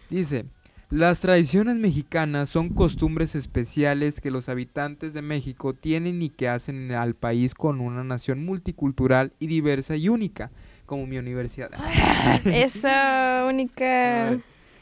Dice, 0.08 0.46
las 0.92 1.22
tradiciones 1.22 1.78
mexicanas 1.78 2.50
son 2.52 2.70
costumbres 2.70 3.34
especiales 3.34 4.22
que 4.22 4.30
los 4.30 4.50
habitantes 4.50 5.16
de 5.16 5.24
México 5.24 5.74
tienen 5.74 6.22
y 6.22 6.30
que 6.30 6.48
hacen 6.48 6.92
al 6.92 7.16
país 7.16 7.56
con 7.56 7.82
una 7.82 8.04
nación 8.04 8.46
multicultural 8.46 9.34
y 9.40 9.48
diversa 9.48 9.96
y 9.96 10.10
única 10.10 10.52
como 10.88 11.06
mi 11.06 11.20
universidad. 11.20 11.70
Esa 12.46 13.46
única. 13.48 14.40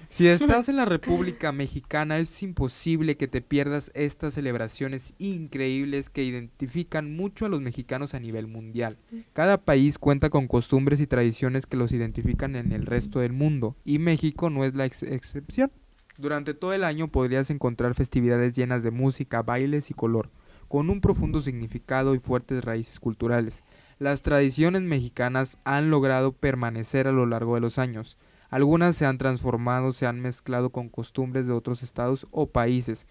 Si 0.08 0.28
estás 0.28 0.70
en 0.70 0.78
la 0.78 0.86
República 0.86 1.52
Mexicana 1.52 2.20
es 2.20 2.42
imposible 2.42 3.18
que 3.18 3.28
te 3.28 3.42
pierdas 3.42 3.92
estas 3.96 4.36
celebraciones 4.36 5.14
increíbles 5.18 6.10
que 6.10 6.24
identifican 6.24 7.18
mucho 7.18 7.46
a 7.46 7.50
los 7.50 7.60
mexicanos 7.60 8.14
a 8.14 8.22
nivel 8.22 8.48
mundial. 8.48 8.98
Cada 9.34 9.58
país 9.58 9.98
cuenta 9.98 10.30
con 10.30 10.48
costumbres 10.48 11.02
y 11.02 11.08
tradiciones 11.08 11.66
que 11.66 11.76
los 11.76 11.92
identifican 11.92 12.56
en 12.56 12.72
el 12.72 12.86
resto 12.86 13.20
del 13.20 13.34
mundo 13.34 13.76
y 13.84 14.00
México 14.00 14.50
no 14.50 14.64
es 14.64 14.74
la 14.74 14.86
excepción. 14.86 15.70
Durante 16.18 16.54
todo 16.54 16.72
el 16.72 16.86
año 16.86 17.10
podrías 17.10 17.50
encontrar 17.50 17.94
festividades 17.94 18.56
llenas 18.56 18.84
de 18.84 18.92
música, 18.92 19.42
bailes 19.42 19.92
y 19.92 19.94
color, 19.94 20.30
con 20.70 20.90
un 20.90 21.02
profundo 21.02 21.42
significado 21.42 22.16
y 22.16 22.20
fuertes 22.20 22.64
raíces 22.64 23.02
culturales. 23.02 23.64
Las 23.98 24.22
tradiciones 24.22 24.82
mexicanas 24.82 25.58
han 25.64 25.90
logrado 25.90 26.34
permanecer 26.34 27.08
a 27.08 27.14
lo 27.14 27.26
largo 27.26 27.56
de 27.56 27.62
los 27.62 27.80
años. 27.80 28.18
Algunas 28.50 28.96
se 28.96 29.06
han 29.06 29.18
transformado, 29.18 29.92
se 29.92 30.06
han 30.06 30.20
mezclado 30.20 30.70
con 30.70 30.90
costumbres 30.90 31.48
de 31.48 31.54
otros 31.54 31.82
estados 31.82 32.28
o 32.32 32.48
países, 32.48 33.08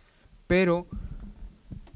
pero 0.47 0.87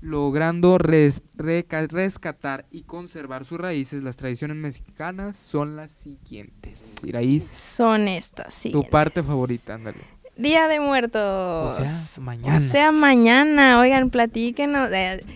logrando 0.01 0.79
rescatar 0.79 2.67
y 2.71 2.83
conservar 2.83 3.45
sus 3.45 3.59
raíces, 3.59 4.03
las 4.03 4.17
tradiciones 4.17 4.57
mexicanas 4.57 5.37
son 5.37 5.77
las 5.77 5.93
siguientes. 5.93 6.97
Iraíz. 7.05 7.45
Son 7.45 8.09
estas, 8.09 8.55
sí. 8.55 8.71
Tu 8.71 8.85
parte 8.85 9.23
favorita, 9.23 9.75
ándale. 9.75 9.99
Día 10.37 10.69
de 10.69 10.79
Muertos. 10.79 11.21
O 11.21 11.85
sea, 11.85 12.23
mañana. 12.23 12.57
O 12.57 12.61
sea, 12.61 12.93
mañana. 12.93 13.81
Oigan, 13.81 14.09
platíquenos. 14.09 14.89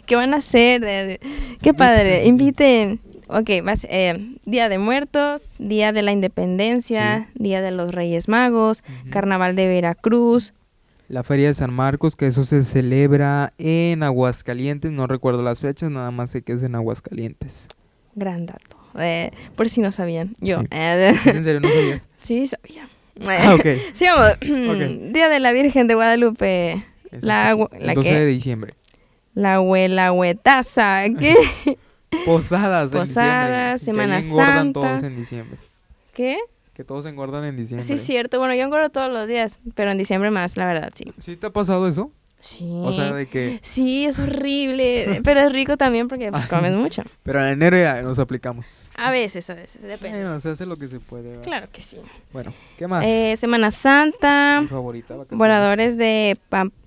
¿Qué 0.06 0.14
van 0.14 0.32
a 0.32 0.36
hacer? 0.36 1.18
qué 1.60 1.74
padre. 1.74 2.24
Inviten. 2.26 3.00
Ok, 3.35 3.62
más, 3.62 3.87
eh, 3.88 4.37
Día 4.45 4.68
de 4.68 4.77
Muertos, 4.77 5.55
Día 5.59 5.92
de 5.92 6.03
la 6.03 6.12
Independencia, 6.12 7.31
Día 7.35 7.62
de 7.62 7.71
los 7.71 7.95
Reyes 7.95 8.29
Magos, 8.29 8.83
Carnaval 9.11 9.57
de 9.57 9.68
Veracruz. 9.68 10.53
La 11.09 11.23
Feria 11.23 11.49
de 11.49 11.55
San 11.55 11.73
Marcos, 11.73 12.14
que 12.14 12.27
eso 12.27 12.45
se 12.45 12.62
celebra 12.62 13.55
en 13.57 14.03
Aguascalientes, 14.03 14.92
no 14.92 15.07
recuerdo 15.07 15.42
las 15.42 15.61
fechas, 15.61 15.90
nada 15.90 16.11
más 16.11 16.31
sé 16.31 16.42
que 16.42 16.53
es 16.53 16.62
en 16.62 16.75
Aguascalientes. 16.75 17.68
Gran 18.14 18.45
dato, 18.45 18.77
eh, 18.99 19.31
por 19.57 19.71
si 19.71 19.81
no 19.81 19.92
sabían, 19.92 20.37
yo. 20.40 20.61
¿En 20.71 21.45
serio 21.45 21.61
no 21.61 21.68
sabías? 21.71 22.11
sí, 22.18 22.47
sabía. 22.47 22.87
Ah, 23.27 23.55
ok. 23.55 23.66
Sí, 23.95 24.05
vamos. 24.05 24.38
Día 25.12 25.31
de 25.31 25.40
la 25.40 25.53
Virgen 25.53 25.87
de 25.87 25.95
Guadalupe. 25.95 26.85
la, 27.11 27.57
la 27.81 27.95
12 27.95 28.12
de 28.14 28.27
diciembre. 28.27 28.75
La 29.35 29.55
abuela 29.55 30.12
huetaza, 30.12 31.05
¿qué? 31.18 31.35
Posadas, 32.25 32.90
Posadas, 32.92 33.81
Semana 33.81 34.20
que 34.20 34.27
engordan 34.27 34.72
todos 34.72 35.03
en 35.03 35.16
diciembre. 35.16 35.59
¿Qué? 36.14 36.38
Que 36.75 36.85
todos 36.85 37.05
engordan 37.07 37.44
en 37.44 37.57
diciembre. 37.57 37.87
Sí, 37.87 37.94
es 37.94 38.03
cierto. 38.03 38.38
Bueno, 38.38 38.55
yo 38.55 38.62
engordo 38.62 38.90
todos 38.90 39.12
los 39.12 39.27
días, 39.27 39.61
pero 39.75 39.90
en 39.90 39.98
diciembre 39.98 40.31
más, 40.31 40.57
la 40.57 40.66
verdad, 40.66 40.90
sí. 40.94 41.12
¿Sí 41.18 41.37
te 41.37 41.46
ha 41.46 41.53
pasado 41.53 41.87
eso? 41.88 42.11
Sí. 42.42 42.68
O 42.68 42.92
sea, 42.92 43.12
de 43.12 43.26
que... 43.26 43.61
Sí, 43.62 44.05
es 44.05 44.18
horrible, 44.18 45.20
pero 45.22 45.42
es 45.42 45.52
rico 45.52 45.76
también 45.76 46.09
porque 46.09 46.28
pues, 46.33 46.44
comes 46.46 46.74
mucho. 46.74 47.05
Pero 47.22 47.40
en 47.40 47.52
enero 47.52 47.78
ya 47.78 48.02
nos 48.02 48.18
aplicamos. 48.18 48.90
A 48.96 49.12
veces, 49.12 49.48
a 49.48 49.55
veces, 49.55 49.81
depende. 49.81 50.22
Bueno, 50.24 50.40
se 50.40 50.48
hace 50.48 50.66
lo 50.66 50.74
que 50.74 50.88
se 50.88 50.98
puede. 50.98 51.38
Claro 51.40 51.68
que 51.70 51.81
sí. 51.81 51.98
Bueno, 52.33 52.52
¿qué 52.76 52.88
más? 52.88 53.05
Eh, 53.07 53.37
Semana 53.37 53.70
Santa. 53.70 54.61
Mi 54.61 54.66
favorita, 54.66 55.14
Voladores 55.31 55.96
de, 55.96 56.37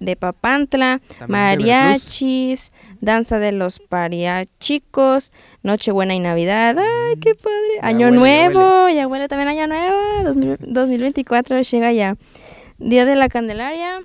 de 0.01 0.15
Papantla. 0.17 0.99
mariachis. 1.25 2.73
danza 2.99 3.39
de 3.39 3.53
los 3.53 3.79
pariachicos. 3.79 5.31
Nochebuena 5.63 6.15
y 6.15 6.19
Navidad. 6.19 6.77
¡Ay, 6.77 7.15
qué 7.21 7.33
padre! 7.33 7.79
Año 7.81 8.11
Nuevo. 8.11 8.89
Ya 8.89 9.07
huele 9.07 9.29
también 9.29 9.47
Año 9.47 9.67
Nuevo. 9.67 10.57
2024 10.59 11.61
llega 11.61 11.93
ya. 11.93 12.17
Día 12.77 13.05
de 13.05 13.15
la 13.15 13.29
Candelaria. 13.29 14.01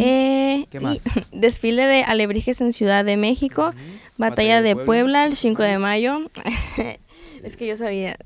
¿Y 0.00 0.66
qué 0.70 0.80
más? 0.80 1.04
desfile 1.32 1.84
de 1.86 2.02
alebrijes 2.04 2.60
en 2.60 2.72
Ciudad 2.72 3.04
de 3.04 3.16
México, 3.16 3.72
Batalla, 4.16 4.62
de, 4.62 4.76
Puebla. 4.76 5.26
el 5.26 5.36
5 5.36 5.62
de 5.62 5.78
mayo. 5.78 6.20
es 7.42 7.56
que 7.56 7.66
yo 7.66 7.76
sabía. 7.76 8.16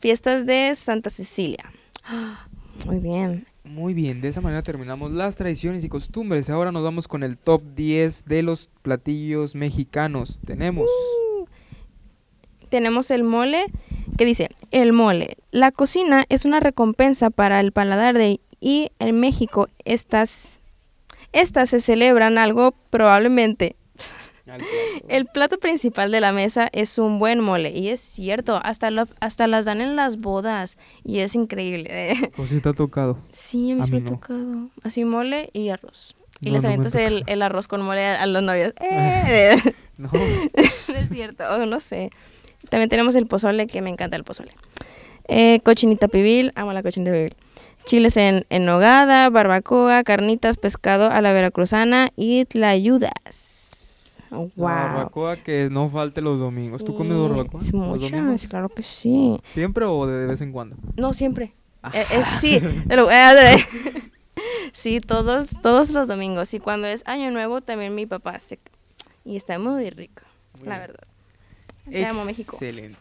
Fiestas 0.00 0.46
de 0.46 0.74
Santa 0.74 1.10
Cecilia. 1.10 1.72
Muy 2.86 2.98
bien. 2.98 3.46
Muy 3.64 3.92
bien, 3.92 4.22
de 4.22 4.28
esa 4.28 4.40
manera 4.40 4.62
terminamos 4.62 5.12
las 5.12 5.36
tradiciones 5.36 5.84
y 5.84 5.88
costumbres. 5.88 6.48
Ahora 6.48 6.72
nos 6.72 6.82
vamos 6.82 7.06
con 7.06 7.22
el 7.22 7.36
top 7.36 7.62
10 7.74 8.24
de 8.24 8.42
los 8.42 8.70
platillos 8.82 9.54
mexicanos. 9.54 10.40
Tenemos... 10.46 10.88
Uh. 10.88 11.44
tenemos 12.70 13.10
el 13.10 13.24
mole, 13.24 13.66
que 14.16 14.24
dice, 14.24 14.48
el 14.70 14.94
mole. 14.94 15.36
La 15.50 15.70
cocina 15.70 16.24
es 16.30 16.46
una 16.46 16.60
recompensa 16.60 17.28
para 17.28 17.60
el 17.60 17.72
paladar 17.72 18.16
de 18.16 18.40
y 18.60 18.90
en 18.98 19.20
México 19.20 19.68
estas 19.84 20.58
estas 21.32 21.70
se 21.70 21.80
celebran 21.80 22.38
algo 22.38 22.72
probablemente. 22.90 23.76
El 25.08 25.26
plato 25.26 25.58
principal 25.58 26.10
de 26.10 26.20
la 26.20 26.32
mesa 26.32 26.68
es 26.72 26.98
un 26.98 27.18
buen 27.18 27.40
mole 27.40 27.70
y 27.70 27.88
es 27.88 28.00
cierto, 28.00 28.60
hasta 28.64 28.90
hasta 29.20 29.46
las 29.46 29.66
dan 29.66 29.82
en 29.82 29.94
las 29.94 30.18
bodas 30.18 30.78
y 31.04 31.18
es 31.18 31.34
increíble. 31.34 32.14
¿O 32.38 32.46
si 32.46 32.60
te 32.60 32.70
ha 32.70 32.72
tocado? 32.72 33.18
Sí, 33.32 33.72
a 33.72 33.76
mí, 33.76 33.90
me 33.90 33.98
ha 33.98 34.04
tocado. 34.04 34.70
Así 34.82 35.04
mole 35.04 35.50
y 35.52 35.68
arroz. 35.68 36.16
Y 36.40 36.50
les 36.50 36.64
avientas 36.64 36.94
el, 36.94 37.42
arroz 37.42 37.66
con 37.66 37.82
mole 37.82 38.06
a, 38.06 38.24
los 38.26 38.42
novios. 38.42 38.72
¡Eh! 38.80 39.56
no. 39.98 40.10
es 40.54 41.08
cierto, 41.10 41.44
o 41.50 41.66
no 41.66 41.80
sé. 41.80 42.10
También 42.70 42.88
tenemos 42.88 43.16
el 43.16 43.26
pozole, 43.26 43.66
que 43.66 43.82
me 43.82 43.90
encanta 43.90 44.16
el 44.16 44.24
pozole. 44.24 44.52
Eh, 45.26 45.60
cochinita 45.62 46.08
pibil, 46.08 46.52
amo 46.54 46.72
la 46.72 46.82
cochinita 46.82 47.12
pibil 47.12 47.36
chiles 47.88 48.18
en, 48.18 48.44
en 48.50 48.66
nogada, 48.66 49.30
barbacoa, 49.30 50.04
carnitas, 50.04 50.58
pescado 50.58 51.10
a 51.10 51.22
la 51.22 51.32
veracruzana 51.32 52.10
y 52.16 52.44
tlayudas. 52.44 54.18
Wow. 54.30 54.50
barbacoa 54.56 55.36
que 55.38 55.70
no 55.70 55.88
falte 55.88 56.20
los 56.20 56.38
domingos. 56.38 56.84
¿Tú 56.84 56.94
comes 56.94 57.16
barbacoa? 57.16 57.62
Sí, 57.62 57.72
muchas, 57.72 58.46
claro 58.46 58.68
que 58.68 58.82
sí. 58.82 59.40
¿Siempre 59.48 59.86
o 59.86 60.06
de 60.06 60.26
vez 60.26 60.42
en 60.42 60.52
cuando? 60.52 60.76
No, 60.98 61.14
siempre. 61.14 61.54
Ah. 61.82 61.90
Eh, 61.94 62.04
sí, 62.38 62.60
eh, 62.90 63.64
sí, 64.72 65.00
todos, 65.00 65.62
todos 65.62 65.88
los 65.88 66.08
domingos. 66.08 66.52
Y 66.52 66.60
cuando 66.60 66.88
es 66.88 67.02
año 67.06 67.30
nuevo 67.30 67.62
también 67.62 67.94
mi 67.94 68.04
papá 68.04 68.32
hace. 68.32 68.58
Y 69.24 69.36
está 69.36 69.58
muy 69.58 69.88
rico, 69.88 70.24
la 70.62 70.78
verdad. 70.78 71.08
Te 71.90 72.04
amo 72.04 72.26
México. 72.26 72.56
Excelente. 72.56 72.98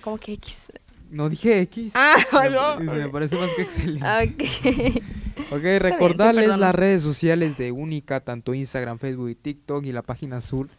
Como 0.00 0.16
que 0.16 0.32
X. 0.32 0.72
No 1.10 1.28
dije 1.28 1.60
X. 1.62 1.92
Ah, 1.96 2.16
no. 2.50 2.92
Me, 2.92 3.08
parece 3.08 3.36
más 3.36 3.50
que 3.56 3.62
excelente. 3.62 4.06
Ok. 5.40 5.52
Ok, 5.52 5.62
recordarles 5.80 6.48
las 6.58 6.74
redes 6.74 7.02
sociales 7.02 7.56
de 7.56 7.72
Única, 7.72 8.20
tanto 8.20 8.54
Instagram, 8.54 8.98
Facebook 8.98 9.30
y 9.30 9.34
TikTok 9.34 9.84
y 9.84 9.92
la 9.92 10.02
página 10.02 10.36
azul, 10.36 10.70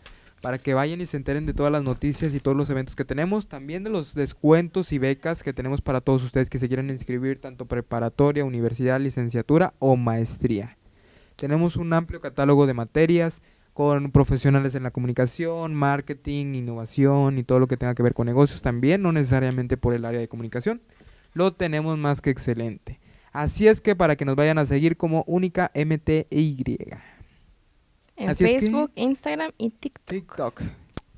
para 0.41 0.59
que 0.59 0.73
vayan 0.73 1.01
y 1.01 1.05
se 1.05 1.17
enteren 1.17 1.45
de 1.45 1.53
todas 1.53 1.71
las 1.71 1.83
noticias 1.83 2.33
y 2.33 2.39
todos 2.39 2.55
los 2.55 2.69
eventos 2.69 2.95
que 2.95 3.03
tenemos, 3.03 3.47
también 3.47 3.83
de 3.83 3.89
los 3.89 4.13
descuentos 4.13 4.91
y 4.93 4.99
becas 4.99 5.43
que 5.43 5.51
tenemos 5.51 5.81
para 5.81 5.99
todos 5.99 6.23
ustedes 6.23 6.49
que 6.49 6.59
se 6.59 6.67
quieren 6.67 6.89
inscribir, 6.89 7.41
tanto 7.41 7.65
preparatoria, 7.65 8.45
universidad, 8.45 8.99
licenciatura 8.99 9.73
o 9.79 9.95
maestría. 9.97 10.77
Tenemos 11.35 11.75
un 11.75 11.91
amplio 11.91 12.21
catálogo 12.21 12.67
de 12.67 12.73
materias, 12.73 13.41
con 13.73 14.11
profesionales 14.11 14.75
en 14.75 14.83
la 14.83 14.91
comunicación, 14.91 15.73
marketing, 15.73 16.55
innovación 16.55 17.37
y 17.37 17.43
todo 17.43 17.59
lo 17.59 17.67
que 17.67 17.77
tenga 17.77 17.95
que 17.95 18.03
ver 18.03 18.13
con 18.13 18.25
negocios 18.25 18.61
también, 18.61 19.01
no 19.01 19.11
necesariamente 19.11 19.77
por 19.77 19.93
el 19.93 20.05
área 20.05 20.19
de 20.19 20.27
comunicación. 20.27 20.81
Lo 21.33 21.53
tenemos 21.53 21.97
más 21.97 22.21
que 22.21 22.29
excelente. 22.29 22.99
Así 23.31 23.67
es 23.67 23.79
que 23.79 23.95
para 23.95 24.17
que 24.17 24.25
nos 24.25 24.35
vayan 24.35 24.57
a 24.57 24.65
seguir 24.65 24.97
como 24.97 25.23
única 25.25 25.71
MTY. 25.73 26.89
En 28.17 28.35
Facebook, 28.35 28.91
Instagram 28.95 29.51
y 29.57 29.69
TikTok. 29.69 30.05
TikTok. 30.05 30.61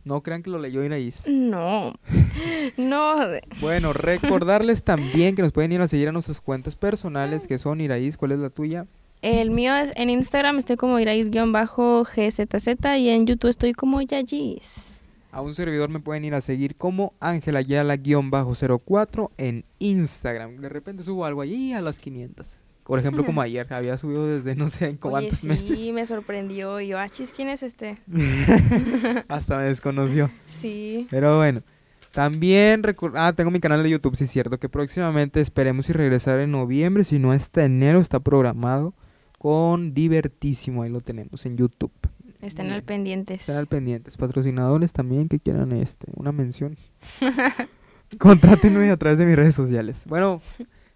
No 0.05 0.21
crean 0.21 0.43
que 0.43 0.49
lo 0.49 0.59
leyó 0.59 0.83
Iraíz. 0.83 1.27
No. 1.29 1.93
no. 2.77 3.15
Bueno, 3.61 3.93
recordarles 3.93 4.83
también 4.83 5.35
que 5.35 5.41
nos 5.41 5.51
pueden 5.53 5.71
ir 5.71 5.81
a 5.81 5.87
seguir 5.87 6.09
a 6.09 6.11
nuestras 6.11 6.41
cuentas 6.41 6.75
personales 6.75 7.47
que 7.47 7.57
son 7.57 7.81
Iraíz. 7.81 8.17
¿Cuál 8.17 8.33
es 8.33 8.39
la 8.39 8.49
tuya? 8.49 8.85
El 9.23 9.51
mío 9.51 9.73
es 9.77 9.89
en 9.95 10.09
Instagram 10.09 10.57
estoy 10.57 10.75
como 10.75 10.99
Irais-GZZ 10.99 12.99
y 12.99 13.07
en 13.07 13.25
YouTube 13.25 13.51
estoy 13.51 13.71
como 13.71 14.01
Yayis. 14.01 14.99
A 15.31 15.39
un 15.39 15.55
servidor 15.55 15.89
me 15.89 16.01
pueden 16.01 16.25
ir 16.25 16.35
a 16.35 16.41
seguir 16.41 16.75
como 16.75 17.13
Ángela 17.21 17.59
Ayala-04 17.59 19.31
en 19.37 19.63
Instagram. 19.79 20.57
De 20.57 20.67
repente 20.67 21.03
subo 21.03 21.23
algo 21.23 21.39
allí 21.39 21.71
a 21.71 21.79
las 21.79 22.01
500. 22.01 22.59
Por 22.83 22.99
ejemplo, 22.99 23.25
como 23.25 23.41
ayer, 23.41 23.65
había 23.71 23.97
subido 23.97 24.27
desde 24.27 24.57
no 24.57 24.69
sé 24.69 24.89
en 24.89 24.97
cuántos 24.97 25.39
sí, 25.39 25.47
meses. 25.47 25.79
Sí, 25.79 25.93
me 25.93 26.05
sorprendió. 26.05 26.81
Y 26.81 26.89
yo, 26.89 26.99
ah, 26.99 27.07
chis, 27.07 27.31
¿quién 27.31 27.47
es 27.47 27.63
este? 27.63 27.99
Hasta 29.29 29.55
me 29.55 29.63
desconoció. 29.63 30.29
Sí. 30.49 31.07
Pero 31.09 31.37
bueno. 31.37 31.63
También, 32.11 32.81
ah, 33.15 33.31
tengo 33.33 33.51
mi 33.51 33.61
canal 33.61 33.83
de 33.83 33.89
YouTube, 33.89 34.17
sí 34.17 34.25
es 34.25 34.31
cierto, 34.31 34.59
que 34.59 34.67
próximamente 34.67 35.39
esperemos 35.39 35.87
y 35.87 35.93
regresar 35.93 36.41
en 36.41 36.51
noviembre, 36.51 37.05
si 37.05 37.19
no 37.19 37.31
hasta 37.31 37.63
enero 37.63 38.01
está 38.01 38.19
programado 38.19 38.93
con 39.43 39.93
Divertísimo, 39.93 40.83
ahí 40.83 40.89
lo 40.89 41.01
tenemos 41.01 41.45
en 41.45 41.57
YouTube. 41.57 41.91
Están 42.39 42.71
al 42.71 42.81
pendientes. 42.81 43.41
Están 43.41 43.57
al 43.57 43.67
pendientes. 43.67 44.15
Patrocinadores 44.15 44.93
también 44.93 45.27
que 45.27 45.37
quieran 45.37 45.73
este, 45.73 46.07
una 46.15 46.31
mención. 46.31 46.77
Contrátenme 48.19 48.89
a 48.89 48.95
través 48.95 49.19
de 49.19 49.25
mis 49.25 49.35
redes 49.35 49.53
sociales. 49.53 50.05
Bueno, 50.07 50.41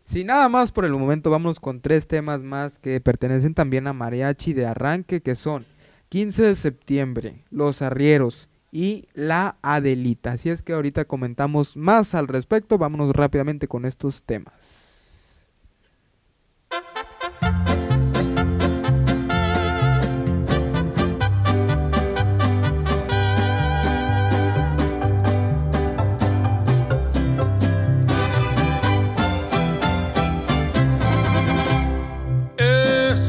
sin 0.06 0.28
nada 0.28 0.48
más 0.48 0.72
por 0.72 0.86
el 0.86 0.94
momento, 0.94 1.30
vamos 1.30 1.60
con 1.60 1.82
tres 1.82 2.08
temas 2.08 2.42
más 2.42 2.80
que 2.80 3.02
pertenecen 3.02 3.54
también 3.54 3.86
a 3.86 3.92
Mariachi 3.92 4.54
de 4.54 4.66
Arranque, 4.66 5.20
que 5.20 5.36
son 5.36 5.66
15 6.08 6.44
de 6.44 6.56
septiembre, 6.56 7.44
Los 7.52 7.82
Arrieros, 7.82 8.48
y 8.72 9.10
la 9.14 9.58
Adelita. 9.62 10.32
Así 10.32 10.50
es 10.50 10.64
que 10.64 10.72
ahorita 10.72 11.04
comentamos 11.04 11.76
más 11.76 12.16
al 12.16 12.30
respecto. 12.30 12.78
Vámonos 12.78 13.14
rápidamente 13.14 13.68
con 13.68 13.84
estos 13.84 14.24
temas. 14.24 14.77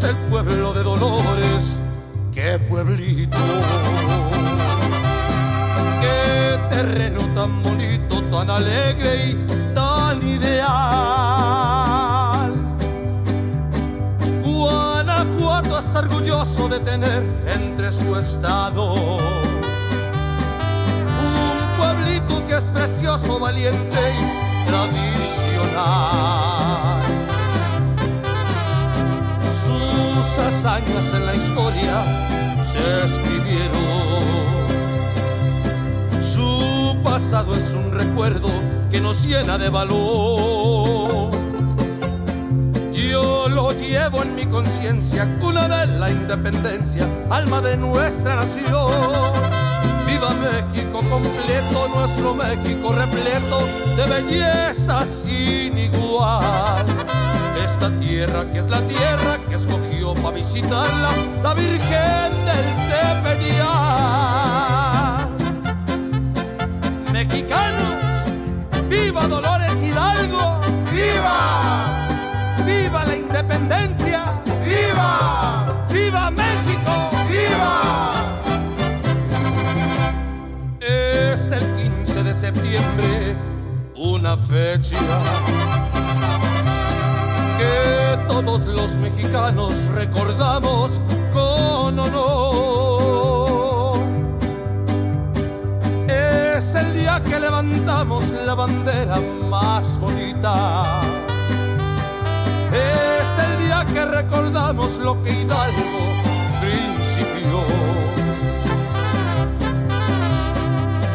El 0.08 0.16
pueblo 0.30 0.72
de 0.72 0.82
Dolores, 0.82 1.78
qué 2.32 2.58
pueblito 2.58 3.38
terreno 6.78 7.20
tan 7.34 7.62
bonito, 7.62 8.22
tan 8.30 8.48
alegre 8.50 9.30
y 9.30 9.34
tan 9.74 10.22
ideal. 10.22 10.68
Guanajuato 14.44 15.78
está 15.78 15.98
orgulloso 15.98 16.68
de 16.68 16.78
tener 16.78 17.24
entre 17.46 17.90
su 17.90 18.16
estado 18.16 18.94
un 18.94 19.18
pueblito 21.78 22.46
que 22.46 22.56
es 22.58 22.64
precioso, 22.64 23.40
valiente 23.40 24.07
Hazañas 30.78 31.12
en 31.12 31.26
la 31.26 31.34
historia 31.34 32.62
se 32.62 33.06
escribieron 33.06 34.28
pasado 37.02 37.56
es 37.56 37.74
un 37.74 37.90
recuerdo 37.90 38.48
que 38.92 39.00
nos 39.00 39.26
llena 39.26 39.58
de 39.58 39.68
valor. 39.70 41.30
Yo 42.92 43.48
lo 43.48 43.72
llevo 43.72 44.22
en 44.22 44.36
mi 44.36 44.46
conciencia, 44.46 45.28
cuna 45.40 45.66
de 45.68 45.98
la 45.98 46.10
independencia, 46.10 47.08
alma 47.28 47.60
de 47.60 47.76
nuestra 47.76 48.36
nación. 48.36 48.92
Viva 50.06 50.30
México 50.34 51.02
completo, 51.10 51.88
nuestro 51.92 52.34
México 52.34 52.92
repleto 52.92 53.66
de 53.96 54.06
belleza 54.06 55.04
sin 55.04 55.76
igual. 55.76 56.84
Esta 57.64 57.90
tierra 57.98 58.50
que 58.52 58.60
es 58.60 58.70
la 58.70 58.80
tierra 58.82 59.38
que 59.48 59.56
para 60.14 60.36
visitarla, 60.36 61.10
la 61.42 61.54
Virgen 61.54 62.32
del 62.46 62.66
Tepeyac 62.88 64.48
mexicanos, 67.12 67.94
viva 68.88 69.26
Dolores 69.26 69.82
Hidalgo, 69.82 70.60
viva, 70.92 71.36
viva 72.64 73.04
la 73.04 73.16
independencia, 73.16 74.40
viva, 74.64 75.86
viva 75.90 76.30
México, 76.30 77.10
viva. 77.28 77.80
Es 80.80 81.50
el 81.50 81.64
15 81.74 82.22
de 82.22 82.34
septiembre, 82.34 83.36
una 83.96 84.36
fecha 84.36 84.96
que 87.58 87.97
todos 88.28 88.66
los 88.66 88.96
mexicanos 88.96 89.72
recordamos 89.94 91.00
con 91.32 91.98
honor 91.98 93.58
es 96.58 96.74
el 96.74 96.92
día 96.92 97.22
que 97.22 97.38
levantamos 97.38 98.28
la 98.30 98.54
bandera 98.54 99.20
más 99.48 99.98
bonita. 99.98 100.82
Es 102.72 103.44
el 103.44 103.64
día 103.64 103.86
que 103.94 104.04
recordamos 104.04 104.98
lo 104.98 105.22
que 105.22 105.30
Hidalgo 105.30 106.02
principió. 106.60 107.58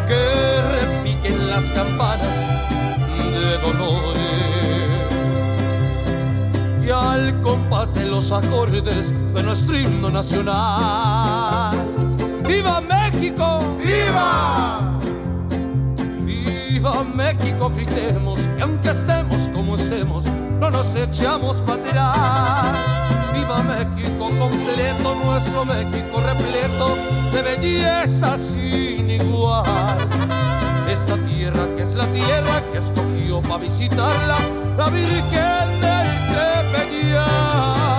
Que 0.08 0.62
repiquen 0.78 1.50
las 1.50 1.66
campanas 1.72 2.36
de 3.36 3.58
dolores 3.60 4.53
al 7.14 7.40
compás 7.42 7.94
de 7.94 8.06
los 8.06 8.32
acordes 8.32 9.14
de 9.34 9.44
nuestro 9.44 9.78
himno 9.78 10.10
nacional. 10.10 11.78
¡Viva 12.48 12.82
México! 12.82 13.60
¡Viva! 13.78 15.00
Viva 16.26 17.04
México, 17.04 17.72
gritemos 17.76 18.40
que 18.58 18.64
aunque 18.64 18.90
estemos 18.90 19.48
como 19.54 19.76
estemos, 19.76 20.26
no 20.60 20.72
nos 20.72 20.96
echamos 20.96 21.58
para 21.58 21.84
tirar. 21.84 22.74
Viva 23.34 23.62
México 23.62 24.32
completo, 24.40 25.16
nuestro 25.24 25.66
México 25.66 26.20
repleto 26.26 26.98
de 27.32 27.42
belleza 27.44 28.38
sin 28.38 29.10
igual. 29.10 29.98
Esta 30.90 31.16
tierra 31.18 31.68
que 31.78 31.84
es 31.84 31.94
la 31.94 32.08
tierra 32.08 32.62
que 32.72 32.80
escogió 32.80 33.42
para 33.42 33.60
visitarla, 33.60 34.38
la 34.78 34.90
Virgen 34.90 35.93
del 37.12 37.93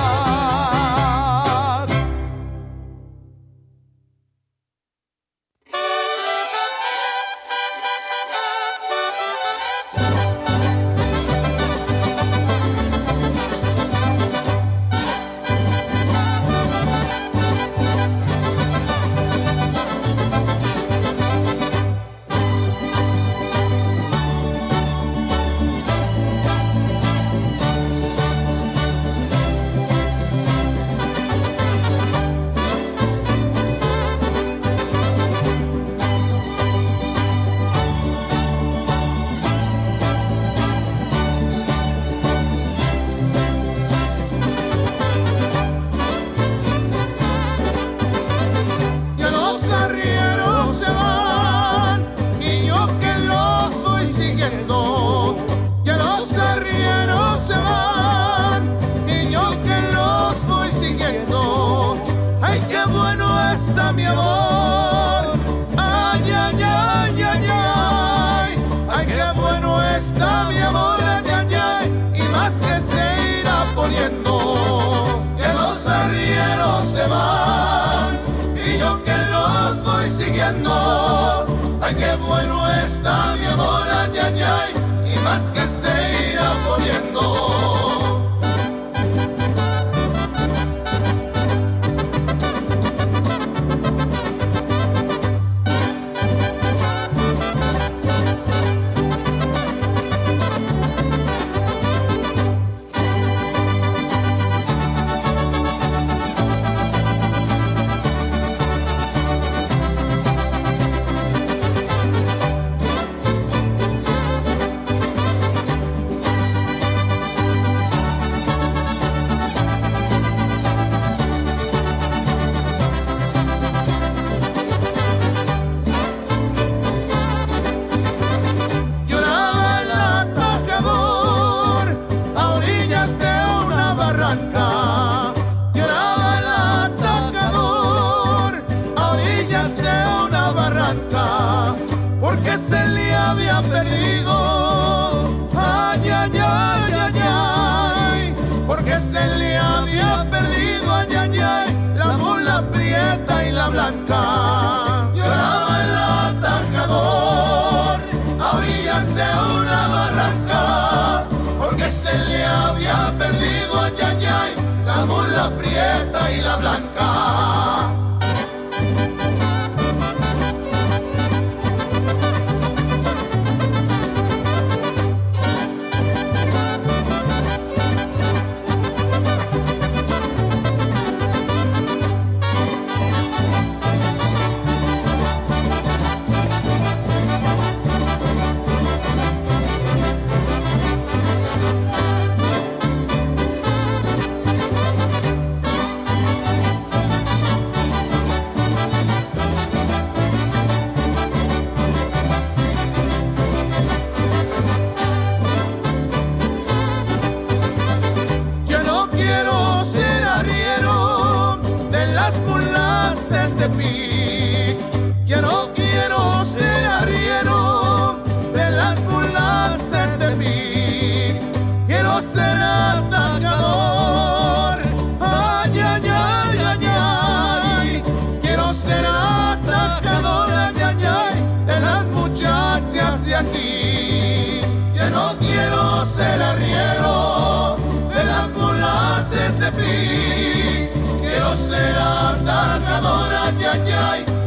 to 213.65 213.71
me. 213.77 214.44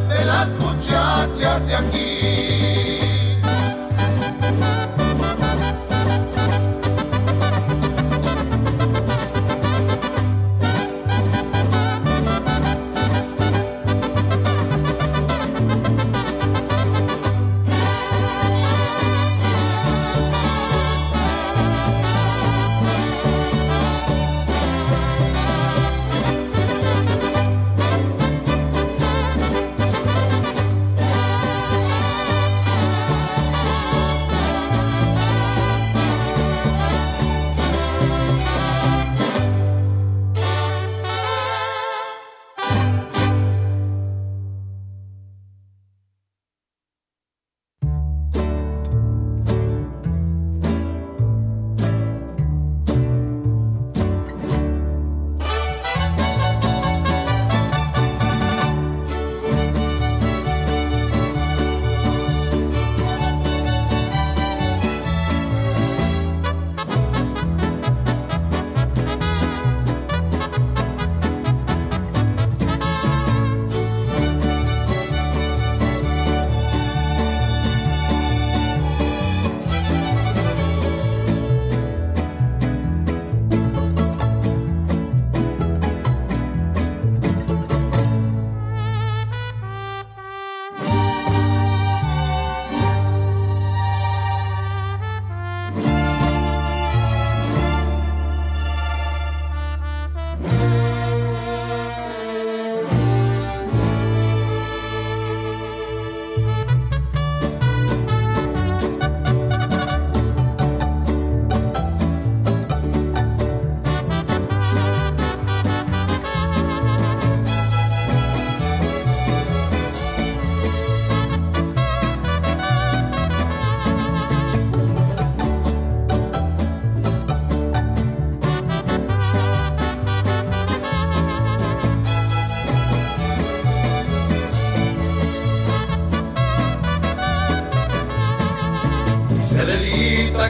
de 0.10 0.26
las 0.26 0.48
muchachas 0.60 1.68
de 1.68 1.76
aquí. 1.76 2.57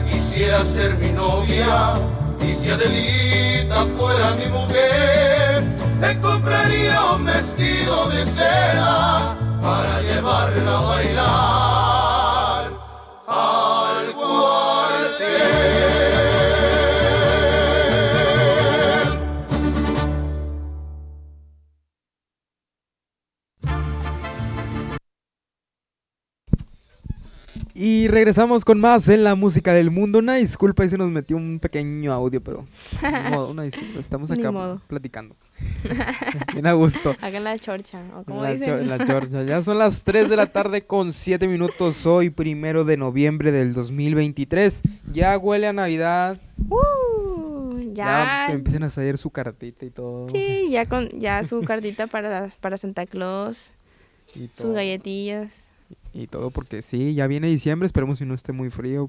Quisiera 0.06 0.62
ser 0.62 0.96
mi 0.98 1.10
novia 1.10 1.94
y 2.40 2.52
si 2.52 2.70
Adelita 2.70 3.86
fuera 3.96 4.30
mi 4.36 4.46
mujer, 4.46 5.62
le 6.00 6.20
compraría 6.20 7.12
un 7.16 7.24
vestido 7.24 8.08
de 8.08 8.24
seda 8.24 9.36
para 9.60 10.00
llevarla 10.02 10.78
a 10.78 10.80
bailar 10.80 12.72
al 13.26 14.12
cuartel. 14.12 15.97
Y 27.80 28.08
regresamos 28.08 28.64
con 28.64 28.80
más 28.80 29.08
en 29.08 29.22
la 29.22 29.36
música 29.36 29.72
del 29.72 29.92
mundo. 29.92 30.18
Una 30.18 30.34
disculpa, 30.34 30.84
y 30.84 30.88
se 30.88 30.98
nos 30.98 31.10
metió 31.12 31.36
un 31.36 31.60
pequeño 31.60 32.12
audio, 32.12 32.42
pero 32.42 32.64
modo, 33.30 33.50
una 33.52 33.62
disculpa. 33.62 34.00
Estamos 34.00 34.30
acá 34.32 34.50
platicando. 34.88 35.36
Bien 36.54 36.66
a 36.66 36.72
gusto. 36.72 37.14
Hagan 37.20 37.44
la 37.44 37.56
chorcha, 37.56 38.02
o 38.16 38.24
como 38.24 38.42
La, 38.42 38.50
dicen. 38.50 38.66
cho- 38.66 38.96
la 38.96 39.06
chorcha. 39.06 39.42
Ya 39.44 39.62
son 39.62 39.78
las 39.78 40.02
3 40.02 40.28
de 40.28 40.36
la 40.36 40.46
tarde 40.46 40.82
con 40.86 41.12
7 41.12 41.46
minutos. 41.46 42.04
Hoy, 42.04 42.30
primero 42.30 42.84
de 42.84 42.96
noviembre 42.96 43.52
del 43.52 43.72
2023. 43.74 44.82
Ya 45.12 45.38
huele 45.38 45.68
a 45.68 45.72
Navidad. 45.72 46.40
Uh, 46.68 47.78
Ya, 47.92 48.46
ya. 48.48 48.52
empiezan 48.54 48.82
a 48.82 48.90
salir 48.90 49.18
su 49.18 49.30
cartita 49.30 49.84
y 49.86 49.90
todo. 49.90 50.28
Sí, 50.30 50.68
ya 50.70 50.84
con 50.84 51.08
ya 51.10 51.44
su 51.44 51.60
cartita 51.62 52.08
para, 52.08 52.48
para 52.60 52.76
Santa 52.76 53.06
Claus, 53.06 53.70
Y 54.34 54.50
sus 54.52 54.74
galletillas. 54.74 55.67
Y 56.12 56.26
todo, 56.26 56.50
porque 56.50 56.82
sí, 56.82 57.14
ya 57.14 57.26
viene 57.26 57.48
diciembre. 57.48 57.86
Esperemos 57.86 58.18
si 58.18 58.24
no 58.24 58.34
esté 58.34 58.52
muy 58.52 58.70
frío. 58.70 59.08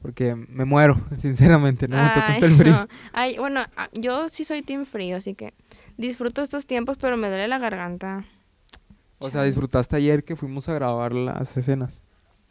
Porque 0.00 0.34
me 0.34 0.64
muero, 0.64 1.00
sinceramente. 1.18 1.88
No 1.88 1.98
aguanto 1.98 2.20
tanto 2.20 2.46
el 2.46 2.54
frío. 2.54 2.72
no. 2.72 2.88
Ay, 3.12 3.38
bueno, 3.38 3.64
ah, 3.76 3.88
yo 3.92 4.28
sí 4.28 4.44
soy 4.44 4.62
team 4.62 4.84
frío, 4.84 5.16
así 5.16 5.34
que 5.34 5.54
disfruto 5.96 6.42
estos 6.42 6.66
tiempos, 6.66 6.96
pero 7.00 7.16
me 7.16 7.28
duele 7.28 7.48
la 7.48 7.58
garganta. 7.58 8.24
O 9.18 9.30
sea, 9.30 9.42
disfrutaste 9.42 9.96
ayer 9.96 10.22
que 10.24 10.36
fuimos 10.36 10.68
a 10.68 10.74
grabar 10.74 11.12
las 11.12 11.56
escenas. 11.56 12.02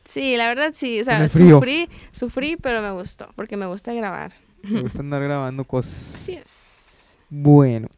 Sí, 0.04 0.38
la 0.38 0.48
verdad 0.48 0.72
sí, 0.74 1.02
o 1.02 1.04
sea, 1.04 1.28
sufrí, 1.28 1.90
sufrí, 2.12 2.56
pero 2.56 2.82
me 2.82 2.92
gustó, 2.92 3.30
porque 3.36 3.58
me 3.58 3.66
gusta 3.66 3.94
grabar. 3.94 4.32
Me 4.64 4.82
gusta 4.82 5.00
andar 5.00 5.22
grabando 5.22 5.66
cosas. 5.66 6.16
Así 6.16 6.36
es. 6.36 7.18
Bueno, 7.30 7.90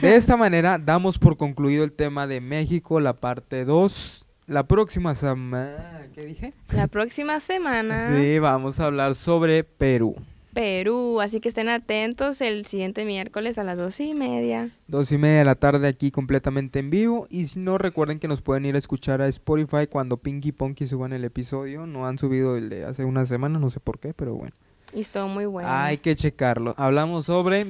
de 0.00 0.16
esta 0.16 0.36
manera 0.36 0.78
damos 0.78 1.18
por 1.18 1.36
concluido 1.36 1.84
el 1.84 1.92
tema 1.92 2.26
de 2.26 2.40
México, 2.40 2.98
la 2.98 3.14
parte 3.14 3.64
2. 3.64 4.23
La 4.46 4.64
próxima 4.64 5.14
semana, 5.14 6.06
¿qué 6.14 6.26
dije? 6.26 6.52
La 6.72 6.86
próxima 6.86 7.40
semana, 7.40 8.14
Sí, 8.14 8.38
vamos 8.38 8.78
a 8.78 8.86
hablar 8.86 9.14
sobre 9.14 9.64
Perú. 9.64 10.16
Perú, 10.52 11.20
así 11.20 11.40
que 11.40 11.48
estén 11.48 11.68
atentos 11.68 12.40
el 12.40 12.64
siguiente 12.66 13.04
miércoles 13.04 13.58
a 13.58 13.64
las 13.64 13.76
doce 13.76 14.04
y 14.04 14.14
media. 14.14 14.70
Dos 14.86 15.10
y 15.10 15.18
media 15.18 15.38
de 15.38 15.44
la 15.46 15.54
tarde 15.56 15.88
aquí 15.88 16.10
completamente 16.10 16.78
en 16.78 16.90
vivo. 16.90 17.26
Y 17.28 17.46
si 17.46 17.58
no, 17.58 17.76
recuerden 17.78 18.20
que 18.20 18.28
nos 18.28 18.40
pueden 18.40 18.64
ir 18.64 18.76
a 18.76 18.78
escuchar 18.78 19.20
a 19.20 19.28
Spotify 19.28 19.88
cuando 19.90 20.18
Pinky 20.18 20.52
Ponky 20.52 20.86
suban 20.86 21.12
el 21.12 21.24
episodio. 21.24 21.86
No 21.86 22.06
han 22.06 22.18
subido 22.18 22.56
el 22.56 22.68
de 22.68 22.84
hace 22.84 23.04
una 23.04 23.26
semana, 23.26 23.58
no 23.58 23.68
sé 23.68 23.80
por 23.80 23.98
qué, 23.98 24.14
pero 24.14 24.34
bueno. 24.34 24.54
Y 24.92 25.00
estuvo 25.00 25.26
muy 25.26 25.46
bueno. 25.46 25.68
Hay 25.72 25.98
que 25.98 26.14
checarlo. 26.14 26.74
Hablamos 26.76 27.26
sobre 27.26 27.66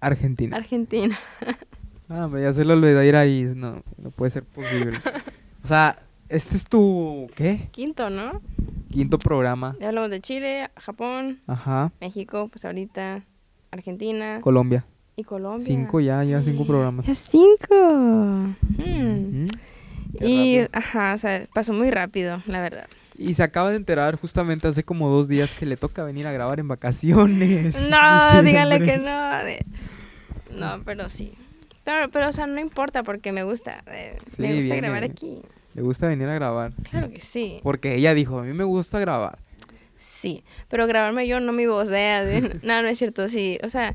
Argentina. 0.00 0.56
Argentina. 0.56 1.16
Ah, 2.14 2.26
hombre, 2.26 2.42
ya 2.42 2.52
se 2.52 2.64
lo 2.64 2.74
olvidó 2.74 3.02
ir 3.02 3.16
ahí. 3.16 3.52
No, 3.56 3.82
no 3.98 4.10
puede 4.12 4.30
ser 4.30 4.44
posible. 4.44 4.98
O 5.64 5.66
sea, 5.66 5.98
este 6.28 6.56
es 6.56 6.64
tu, 6.64 7.28
¿qué? 7.34 7.68
Quinto, 7.72 8.08
¿no? 8.08 8.40
Quinto 8.92 9.18
programa. 9.18 9.74
Ya 9.80 9.88
hablamos 9.88 10.10
de 10.10 10.20
Chile, 10.20 10.70
Japón, 10.76 11.40
Ajá. 11.48 11.90
México, 12.00 12.48
pues 12.52 12.64
ahorita 12.64 13.24
Argentina 13.72 14.40
Colombia. 14.42 14.84
y 15.16 15.24
Colombia. 15.24 15.66
Cinco 15.66 15.98
ya, 15.98 16.22
ya 16.22 16.40
cinco 16.40 16.64
programas. 16.64 17.04
Ya 17.06 17.16
cinco. 17.16 17.74
Hmm. 18.78 19.46
Y, 20.20 20.58
rápido. 20.60 20.68
ajá, 20.72 21.14
o 21.14 21.18
sea, 21.18 21.46
pasó 21.52 21.72
muy 21.72 21.90
rápido, 21.90 22.40
la 22.46 22.60
verdad. 22.60 22.86
Y 23.18 23.34
se 23.34 23.42
acaba 23.42 23.70
de 23.70 23.76
enterar 23.76 24.16
justamente 24.16 24.68
hace 24.68 24.84
como 24.84 25.08
dos 25.08 25.26
días 25.26 25.52
que 25.54 25.66
le 25.66 25.76
toca 25.76 26.04
venir 26.04 26.28
a 26.28 26.32
grabar 26.32 26.60
en 26.60 26.68
vacaciones. 26.68 27.80
No, 27.90 28.42
díganle 28.44 28.80
que 28.82 28.98
no. 28.98 30.56
No, 30.56 30.84
pero 30.84 31.08
sí. 31.08 31.34
Pero, 31.84 32.10
pero, 32.10 32.28
o 32.28 32.32
sea, 32.32 32.46
no 32.46 32.60
importa 32.60 33.02
porque 33.02 33.30
me 33.32 33.42
gusta. 33.44 33.82
eh, 33.88 34.16
me 34.38 34.48
gusta 34.48 34.62
viene. 34.62 34.76
grabar 34.78 35.04
aquí. 35.04 35.42
Le 35.74 35.82
gusta 35.82 36.06
venir 36.08 36.26
a 36.28 36.34
grabar. 36.34 36.72
Claro 36.90 37.10
que 37.10 37.20
sí. 37.20 37.60
Porque 37.62 37.94
ella 37.96 38.14
dijo, 38.14 38.38
a 38.38 38.42
mí 38.42 38.52
me 38.52 38.64
gusta 38.64 38.98
grabar. 39.00 39.38
Sí, 39.98 40.44
pero 40.68 40.86
grabarme 40.86 41.26
yo, 41.26 41.40
no 41.40 41.52
mi 41.52 41.66
voz. 41.66 41.88
De, 41.88 41.96
de- 41.96 42.60
no, 42.62 42.82
no 42.82 42.88
es 42.88 42.98
cierto, 42.98 43.26
sí. 43.28 43.58
O 43.62 43.68
sea, 43.68 43.94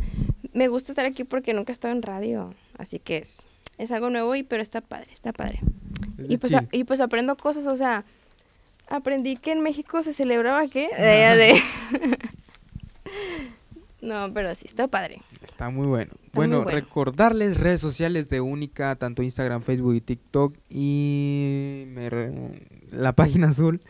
me 0.54 0.68
gusta 0.68 0.92
estar 0.92 1.06
aquí 1.06 1.24
porque 1.24 1.54
nunca 1.54 1.72
he 1.72 1.74
estado 1.74 1.94
en 1.94 2.02
radio. 2.02 2.54
Así 2.78 3.00
que 3.00 3.18
es, 3.18 3.44
es 3.78 3.92
algo 3.92 4.10
nuevo, 4.10 4.36
y 4.36 4.44
pero 4.44 4.62
está 4.62 4.82
padre, 4.82 5.08
está 5.14 5.32
padre. 5.34 5.60
Es 6.18 6.26
Y 6.30 6.38
pues, 6.38 6.54
a- 6.54 6.66
y 6.72 6.84
pues 6.84 7.00
aprendo 7.02 7.36
cosas, 7.38 7.66
o 7.68 7.76
sea, 7.76 8.04
aprendí 8.88 9.36
que 9.38 9.52
en 9.52 9.62
México 9.62 10.02
se 10.04 10.14
celebraba, 10.14 10.68
¿qué? 10.68 10.90
De- 10.98 11.36
de- 11.38 11.62
no, 14.02 14.34
pero 14.34 14.54
sí, 14.56 14.66
está 14.66 14.88
padre. 14.88 15.22
Está 15.43 15.70
muy 15.70 15.88
bueno. 15.88 16.12
bueno, 16.34 16.64
bueno. 16.64 16.72
recordarles 16.72 17.58
redes 17.58 17.82
sociales 17.82 18.30
de 18.30 18.41
Única, 18.41 18.95
tanto 18.95 19.24
Instagram, 19.24 19.62
Facebook 19.62 19.95
y 19.95 20.02
TikTok 20.02 20.56
y 20.70 21.84
me 21.88 22.10
re- 22.10 22.34
la 22.91 23.14
página 23.14 23.50
azul 23.50 23.82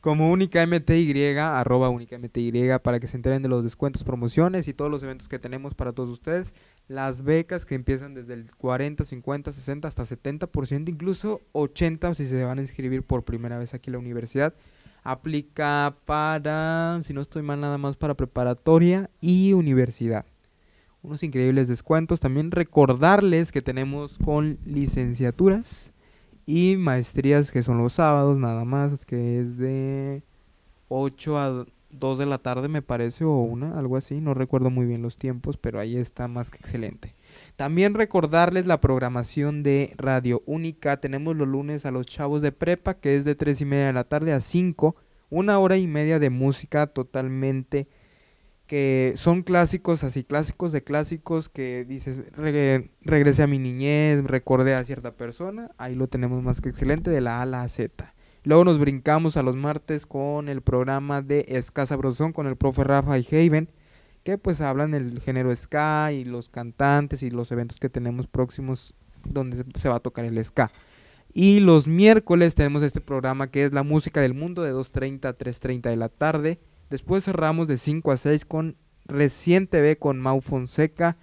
como 0.00 0.30
Única 0.30 0.64
MTY, 0.64 1.36
arroba 1.38 1.88
Única 1.88 2.16
MTY, 2.18 2.52
para 2.82 3.00
que 3.00 3.08
se 3.08 3.16
enteren 3.16 3.42
de 3.42 3.48
los 3.48 3.64
descuentos, 3.64 4.04
promociones 4.04 4.68
y 4.68 4.72
todos 4.72 4.90
los 4.90 5.02
eventos 5.02 5.28
que 5.28 5.40
tenemos 5.40 5.74
para 5.74 5.92
todos 5.92 6.08
ustedes. 6.10 6.54
Las 6.86 7.22
becas 7.22 7.66
que 7.66 7.74
empiezan 7.74 8.14
desde 8.14 8.34
el 8.34 8.46
40, 8.54 9.04
50, 9.04 9.52
60 9.52 9.88
hasta 9.88 10.04
70%, 10.04 10.88
incluso 10.88 11.42
80 11.52 12.14
si 12.14 12.26
se 12.26 12.44
van 12.44 12.58
a 12.58 12.62
inscribir 12.62 13.02
por 13.02 13.24
primera 13.24 13.58
vez 13.58 13.74
aquí 13.74 13.90
en 13.90 13.94
la 13.94 13.98
universidad. 13.98 14.54
Aplica 15.02 15.96
para, 16.04 17.00
si 17.02 17.12
no 17.12 17.20
estoy 17.20 17.42
mal, 17.42 17.60
nada 17.60 17.78
más 17.78 17.96
para 17.96 18.14
preparatoria 18.14 19.10
y 19.20 19.52
universidad 19.52 20.26
unos 21.02 21.22
increíbles 21.22 21.68
descuentos. 21.68 22.20
También 22.20 22.50
recordarles 22.50 23.52
que 23.52 23.62
tenemos 23.62 24.18
con 24.18 24.58
licenciaturas 24.64 25.92
y 26.46 26.76
maestrías 26.76 27.50
que 27.50 27.62
son 27.62 27.78
los 27.78 27.94
sábados 27.94 28.38
nada 28.38 28.64
más, 28.64 29.04
que 29.04 29.40
es 29.40 29.58
de 29.58 30.22
8 30.88 31.38
a 31.38 31.66
2 31.90 32.18
de 32.18 32.26
la 32.26 32.38
tarde 32.38 32.68
me 32.68 32.82
parece 32.82 33.24
o 33.24 33.38
una, 33.38 33.78
algo 33.78 33.96
así, 33.96 34.20
no 34.20 34.34
recuerdo 34.34 34.70
muy 34.70 34.86
bien 34.86 35.02
los 35.02 35.16
tiempos, 35.16 35.56
pero 35.56 35.80
ahí 35.80 35.96
está 35.96 36.28
más 36.28 36.50
que 36.50 36.58
excelente. 36.58 37.12
También 37.58 37.94
recordarles 37.94 38.66
la 38.66 38.80
programación 38.80 39.64
de 39.64 39.92
Radio 39.96 40.44
Única. 40.46 40.98
Tenemos 41.00 41.34
los 41.34 41.48
lunes 41.48 41.86
a 41.86 41.90
los 41.90 42.06
chavos 42.06 42.40
de 42.40 42.52
prepa, 42.52 42.94
que 42.94 43.16
es 43.16 43.24
de 43.24 43.34
3 43.34 43.62
y 43.62 43.64
media 43.64 43.86
de 43.88 43.92
la 43.94 44.04
tarde 44.04 44.32
a 44.32 44.40
5. 44.40 44.94
Una 45.28 45.58
hora 45.58 45.76
y 45.76 45.88
media 45.88 46.20
de 46.20 46.30
música 46.30 46.86
totalmente 46.86 47.88
que 48.68 49.12
son 49.16 49.42
clásicos, 49.42 50.04
así 50.04 50.22
clásicos 50.22 50.70
de 50.70 50.84
clásicos 50.84 51.48
que 51.48 51.84
dices, 51.84 52.20
"Regre- 52.36 52.90
regresé 53.02 53.42
a 53.42 53.48
mi 53.48 53.58
niñez, 53.58 54.22
recordé 54.22 54.76
a 54.76 54.84
cierta 54.84 55.16
persona, 55.16 55.72
ahí 55.78 55.96
lo 55.96 56.06
tenemos 56.06 56.44
más 56.44 56.60
que 56.60 56.68
excelente 56.68 57.10
de 57.10 57.20
la 57.20 57.42
A 57.42 57.62
a 57.62 57.68
Z. 57.68 58.14
Luego 58.44 58.62
nos 58.64 58.78
brincamos 58.78 59.36
a 59.36 59.42
los 59.42 59.56
martes 59.56 60.06
con 60.06 60.48
el 60.48 60.62
programa 60.62 61.22
de 61.22 61.44
Escasa 61.48 61.96
Brozón 61.96 62.32
con 62.32 62.46
el 62.46 62.54
profe 62.54 62.84
Rafa 62.84 63.18
y 63.18 63.26
Haven, 63.32 63.68
pues 64.36 64.60
hablan 64.60 64.90
del 64.90 65.20
género 65.20 65.54
ska 65.54 66.12
y 66.12 66.24
los 66.24 66.48
cantantes 66.50 67.22
y 67.22 67.30
los 67.30 67.50
eventos 67.52 67.78
que 67.78 67.88
tenemos 67.88 68.26
próximos 68.26 68.94
donde 69.24 69.64
se, 69.76 69.88
va 69.88 69.96
a 69.96 70.00
tocar 70.00 70.24
el 70.24 70.44
ska. 70.44 70.70
Y 71.32 71.60
los 71.60 71.86
miércoles 71.86 72.54
tenemos 72.54 72.82
este 72.82 73.00
programa 73.00 73.50
que 73.50 73.64
es 73.64 73.72
la 73.72 73.82
música 73.82 74.20
del 74.20 74.34
mundo 74.34 74.62
de 74.62 74.74
2.30 74.74 75.26
a 75.26 75.38
3.30 75.38 75.82
de 75.90 75.96
la 75.96 76.08
tarde. 76.08 76.58
Después 76.90 77.24
cerramos 77.24 77.68
de 77.68 77.76
5 77.76 78.12
a 78.12 78.16
6 78.16 78.44
con 78.44 78.76
Recién 79.06 79.66
TV 79.66 79.96
con 79.96 80.18
Mau 80.18 80.40
Fonseca 80.40 81.16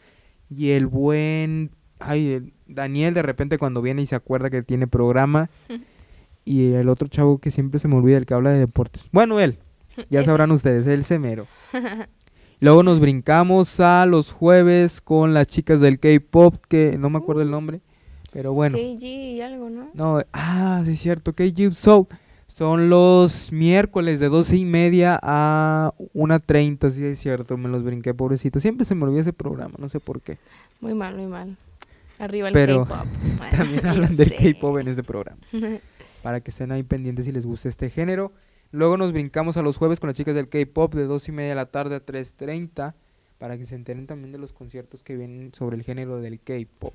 y 0.50 0.72
el 0.72 0.88
buen 0.88 1.72
ay, 2.00 2.32
el 2.34 2.54
Daniel 2.68 3.14
de 3.14 3.22
repente 3.22 3.58
cuando 3.58 3.82
viene 3.82 4.02
y 4.02 4.06
se 4.06 4.16
acuerda 4.16 4.50
que 4.50 4.64
tiene 4.64 4.88
programa 4.88 5.50
y 6.46 6.74
el 6.74 6.90
otro 6.90 7.08
chavo 7.08 7.40
que 7.40 7.52
siempre 7.52 7.80
se 7.80 7.88
me 7.88 7.96
olvida 7.96 8.18
el 8.18 8.26
que 8.26 8.34
habla 8.34 8.52
de 8.52 8.60
deportes. 8.60 9.08
Bueno, 9.12 9.40
él, 9.40 9.60
ya 10.10 10.24
sabrán 10.24 10.52
ustedes, 10.52 10.88
el 10.88 11.04
semero. 11.04 11.48
Luego 12.66 12.82
nos 12.82 13.00
brincamos 13.00 13.80
a 13.80 14.08
los 14.08 14.32
jueves 14.32 15.00
con 15.00 15.36
las 15.36 15.46
chicas 15.46 15.80
del 15.82 16.00
K-pop 16.00 16.56
que 16.68 16.98
no 16.98 17.12
me 17.12 17.20
acuerdo 17.20 17.44
el 17.44 17.52
nombre, 17.52 17.80
pero 18.34 18.54
bueno. 18.54 18.76
KG 18.76 19.04
y 19.04 19.42
algo, 19.42 19.70
¿no? 19.70 19.92
No, 19.94 20.24
ah, 20.34 20.82
sí 20.84 20.94
es 20.94 21.00
cierto, 21.00 21.34
KG 21.34 21.76
Soul. 21.76 22.08
Son 22.48 22.90
los 22.90 23.52
miércoles 23.52 24.20
de 24.20 24.30
doce 24.30 24.58
y 24.58 24.66
media 24.66 25.20
a 25.22 25.94
1.30, 26.16 26.90
sí 26.90 27.06
es 27.06 27.20
cierto, 27.20 27.56
me 27.56 27.70
los 27.70 27.84
brinqué, 27.84 28.16
pobrecito. 28.16 28.60
Siempre 28.60 28.84
se 28.84 28.96
me 28.96 29.04
olvida 29.04 29.22
ese 29.22 29.34
programa, 29.34 29.76
no 29.78 29.88
sé 29.88 30.00
por 30.00 30.20
qué. 30.22 30.40
Muy 30.82 30.96
mal, 30.96 31.16
muy 31.16 31.28
mal. 31.28 31.58
Arriba 32.18 32.48
el 32.48 32.54
Pero 32.56 32.86
K-pop. 32.86 33.08
Bueno, 33.38 33.58
También 33.58 33.86
hablan 33.86 34.16
del. 34.18 34.34
K-pop 34.34 34.80
en 34.80 34.88
ese 34.88 35.04
programa. 35.04 35.38
Para 36.24 36.40
que 36.42 36.50
estén 36.50 36.72
ahí 36.72 36.82
pendientes 36.82 37.26
si 37.26 37.32
les 37.32 37.46
gusta 37.46 37.70
este 37.70 37.92
género. 37.92 38.32
Luego 38.76 38.98
nos 38.98 39.14
brincamos 39.14 39.56
a 39.56 39.62
los 39.62 39.78
jueves 39.78 40.02
con 40.02 40.10
las 40.10 40.18
chicas 40.18 40.36
del 40.36 40.50
K-Pop 40.50 40.94
de 40.96 41.06
2 41.06 41.30
y 41.30 41.32
media 41.32 41.52
de 41.52 41.56
la 41.56 41.68
tarde 41.68 41.96
a 41.96 42.06
3.30 42.06 42.94
para 43.38 43.58
que 43.58 43.66
se 43.66 43.74
enteren 43.74 44.06
también 44.06 44.34
de 44.34 44.38
los 44.38 44.52
conciertos 44.52 45.02
que 45.02 45.16
vienen 45.16 45.54
sobre 45.54 45.78
el 45.78 45.84
género 45.84 46.20
del 46.20 46.42
K-Pop. 46.42 46.94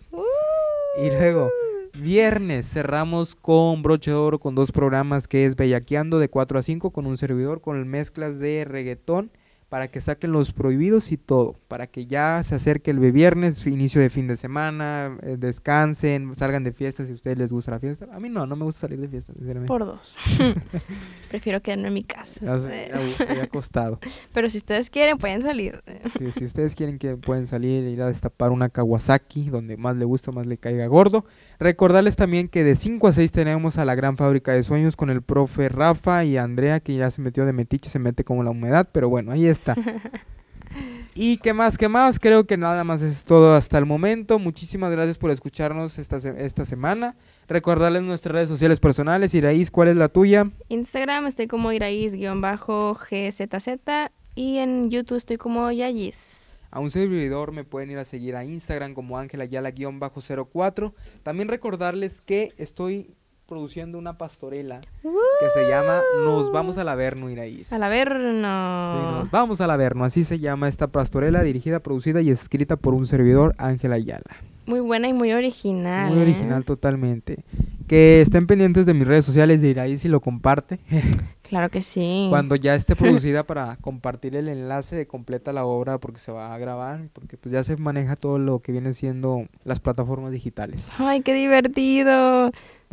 Y 1.03 1.09
luego, 1.09 1.49
viernes 1.95 2.69
cerramos 2.69 3.35
con 3.35 3.83
broche 3.83 4.11
de 4.11 4.17
oro 4.19 4.39
con 4.39 4.55
dos 4.55 4.73
programas 4.73 5.27
que 5.27 5.47
es 5.47 5.57
Bellaqueando 5.57 6.19
de 6.19 6.29
4 6.29 6.59
a 6.59 6.63
5 6.63 6.91
con 6.91 7.07
un 7.07 7.17
servidor 7.17 7.63
con 7.63 7.89
mezclas 7.89 8.39
de 8.39 8.67
reggaetón 8.67 9.31
para 9.71 9.87
que 9.87 10.01
saquen 10.01 10.33
los 10.33 10.53
prohibidos 10.53 11.13
y 11.13 11.17
todo, 11.17 11.55
para 11.69 11.87
que 11.87 12.05
ya 12.05 12.43
se 12.43 12.57
acerque 12.57 12.91
el 12.91 12.99
viernes, 12.99 13.65
inicio 13.69 14.01
de 14.01 14.11
fin 14.11 14.27
de 14.27 14.35
semana, 14.35 15.17
eh, 15.23 15.37
descansen, 15.39 16.35
salgan 16.35 16.65
de 16.65 16.73
fiesta 16.73 17.05
si 17.05 17.13
a 17.13 17.15
ustedes 17.15 17.39
les 17.39 17.53
gusta 17.53 17.71
la 17.71 17.79
fiesta. 17.79 18.09
A 18.13 18.19
mí 18.19 18.29
no, 18.29 18.49
no 18.49 18.57
me 18.57 18.65
gusta 18.65 18.81
salir 18.81 19.01
de 19.01 19.07
fiesta, 19.07 19.33
sinceramente. 19.33 19.69
Por 19.69 19.87
dos. 19.87 20.17
Prefiero 21.31 21.63
quedarme 21.63 21.87
en 21.87 21.95
mi 21.95 22.03
casa. 22.03 22.41
Ya, 22.45 23.43
acostado. 23.45 24.01
Pero 24.35 24.51
si 24.51 24.59
ustedes 24.59 24.91
quieren, 24.91 25.19
pueden 25.19 25.41
salir. 25.43 25.81
Sí, 26.19 26.33
si 26.33 26.45
ustedes 26.47 26.75
quieren, 26.75 26.99
que 26.99 27.17
pueden 27.17 27.47
salir 27.47 27.85
e 27.85 27.91
ir 27.91 28.03
a 28.03 28.09
destapar 28.09 28.51
una 28.51 28.71
Kawasaki, 28.71 29.51
donde 29.51 29.77
más 29.77 29.97
le 29.97 30.05
gusta, 30.05 30.33
más 30.33 30.47
le 30.47 30.57
caiga 30.57 30.85
gordo. 30.89 31.25
Recordarles 31.61 32.17
también 32.17 32.49
que 32.49 32.65
de 32.65 32.75
5 32.75 33.07
a 33.07 33.13
6 33.13 33.31
tenemos 33.33 33.77
a 33.77 33.85
la 33.85 33.95
gran 33.95 34.17
fábrica 34.17 34.53
de 34.53 34.63
sueños 34.63 34.97
con 34.97 35.11
el 35.11 35.21
profe 35.21 35.69
Rafa 35.69 36.25
y 36.25 36.39
Andrea, 36.39 36.81
que 36.81 36.97
ya 36.97 37.11
se 37.11 37.21
metió 37.21 37.45
de 37.45 37.53
metiche, 37.53 37.91
se 37.91 37.99
mete 37.99 38.25
como 38.25 38.43
la 38.43 38.49
humedad, 38.49 38.89
pero 38.91 39.11
bueno, 39.11 39.31
ahí 39.31 39.45
está. 39.45 39.77
y 41.15 41.37
qué 41.37 41.53
más, 41.53 41.77
qué 41.77 41.89
más, 41.89 42.19
creo 42.19 42.47
que 42.47 42.57
nada 42.57 42.83
más 42.83 43.03
es 43.03 43.25
todo 43.25 43.55
hasta 43.55 43.77
el 43.77 43.85
momento. 43.85 44.39
Muchísimas 44.39 44.91
gracias 44.91 45.19
por 45.19 45.31
escucharnos 45.31 45.99
esta, 45.99 46.17
esta 46.17 46.65
semana. 46.65 47.15
Recordarles 47.47 48.05
nuestras 48.05 48.33
redes 48.33 48.49
sociales 48.49 48.81
personales. 48.81 49.35
Iraís, 49.35 49.71
¿cuál 49.71 49.89
es 49.89 49.99
la 49.99 50.09
tuya? 50.09 50.51
Instagram 50.71 51.27
estoy 51.27 51.47
como 51.47 51.73
Iraís-GZZ 51.73 54.11
y 54.35 54.57
en 54.57 54.89
YouTube 54.89 55.19
estoy 55.19 55.37
como 55.37 55.71
Yayis. 55.71 56.50
A 56.71 56.81
un 56.81 56.91
servidor 56.91 57.53
me 57.53 57.65
pueden 57.65 57.91
ir 57.91 57.99
a 57.99 58.05
seguir 58.05 58.37
a 58.37 58.45
Instagram 58.45 58.95
como 58.95 59.19
Ángela 59.19 59.45
Ayala-04. 59.45 60.93
También 61.23 61.49
recordarles 61.49 62.21
que 62.21 62.53
estoy 62.59 63.15
produciendo 63.51 63.99
una 63.99 64.17
pastorela 64.17 64.81
que 65.03 65.51
se 65.53 65.69
llama 65.69 66.03
Nos 66.25 66.53
vamos 66.53 66.79
al 66.79 66.89
Averno, 66.89 67.29
Iraís. 67.29 67.73
Al 67.73 67.83
Averno. 67.83 69.19
nos 69.19 69.31
vamos 69.33 69.61
al 69.61 69.73
Averno, 69.73 70.05
así 70.05 70.23
se 70.23 70.39
llama 70.39 70.69
esta 70.69 70.87
pastorela, 70.87 71.43
dirigida, 71.43 71.81
producida 71.81 72.21
y 72.21 72.31
escrita 72.31 72.77
por 72.77 72.95
un 72.95 73.09
servidor, 73.09 73.57
Ángela 73.59 73.97
Ayala. 73.97 74.37
Muy 74.67 74.79
buena 74.79 75.09
y 75.09 75.13
muy 75.13 75.33
original. 75.33 76.13
Muy 76.13 76.21
original, 76.21 76.61
¿eh? 76.61 76.65
totalmente. 76.65 77.45
Que 77.89 78.21
estén 78.21 78.47
pendientes 78.47 78.87
de 78.87 78.95
mis 78.95 79.09
redes 79.09 79.25
sociales 79.25 79.61
de 79.61 79.69
Iraís 79.69 80.05
y 80.05 80.09
lo 80.09 80.21
comparte. 80.21 80.79
Claro 81.51 81.69
que 81.69 81.83
sí. 81.83 82.29
Cuando 82.31 82.55
ya 82.55 82.77
esté 82.77 82.95
producida 82.97 83.43
para 83.43 83.77
compartir 83.81 84.37
el 84.37 84.49
enlace 84.49 84.95
de 84.95 85.05
completa 85.05 85.53
la 85.53 85.65
obra 85.65 85.99
porque 85.99 86.21
se 86.21 86.31
va 86.31 86.55
a 86.55 86.59
grabar, 86.59 87.09
porque 87.13 87.37
pues 87.37 87.53
ya 87.53 87.65
se 87.65 87.77
maneja 87.77 88.15
todo 88.15 88.39
lo 88.39 88.61
que 88.61 88.71
viene 88.71 88.95
siendo 88.95 89.49
las 89.65 89.81
plataformas 89.81 90.31
digitales. 90.31 90.93
Ay, 91.01 91.23
qué 91.23 91.35
divertido. 91.35 92.53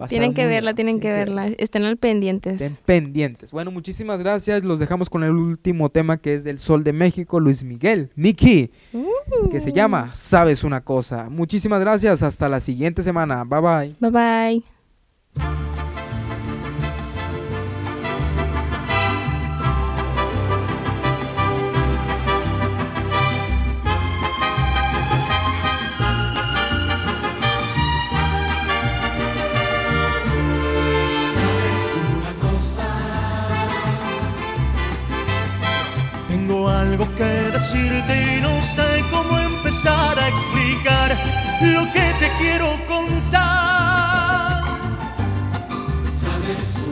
Tienen 0.10 0.34
que 0.34 0.48
verla, 0.48 0.74
tienen 0.74 1.00
que 1.00 1.12
verla. 1.12 1.48
Estén 1.60 1.86
al 1.86 1.98
pendientes. 1.98 2.60
Estén 2.60 2.78
pendientes. 2.84 3.52
Bueno, 3.52 3.70
muchísimas 3.70 4.20
gracias. 4.22 4.64
Los 4.64 4.80
dejamos 4.80 5.08
con 5.08 5.24
el 5.24 5.34
último 5.34 5.90
tema 5.90 6.18
que 6.18 6.34
es 6.34 6.44
del 6.44 6.58
Sol 6.58 6.84
de 6.84 6.94
México, 6.94 7.40
Luis 7.40 7.64
Miguel, 7.64 8.10
Miki, 8.16 8.72
que 9.52 9.60
se 9.60 9.72
llama 9.72 10.16
Sabes 10.16 10.64
una 10.64 10.82
cosa. 10.82 11.30
Muchísimas 11.30 11.80
gracias. 11.80 12.24
Hasta 12.24 12.50
la 12.50 12.60
siguiente 12.60 13.04
semana. 13.04 13.44
Bye 13.44 13.60
bye. 13.62 13.96
Bye 14.00 14.64
bye. 15.36 15.77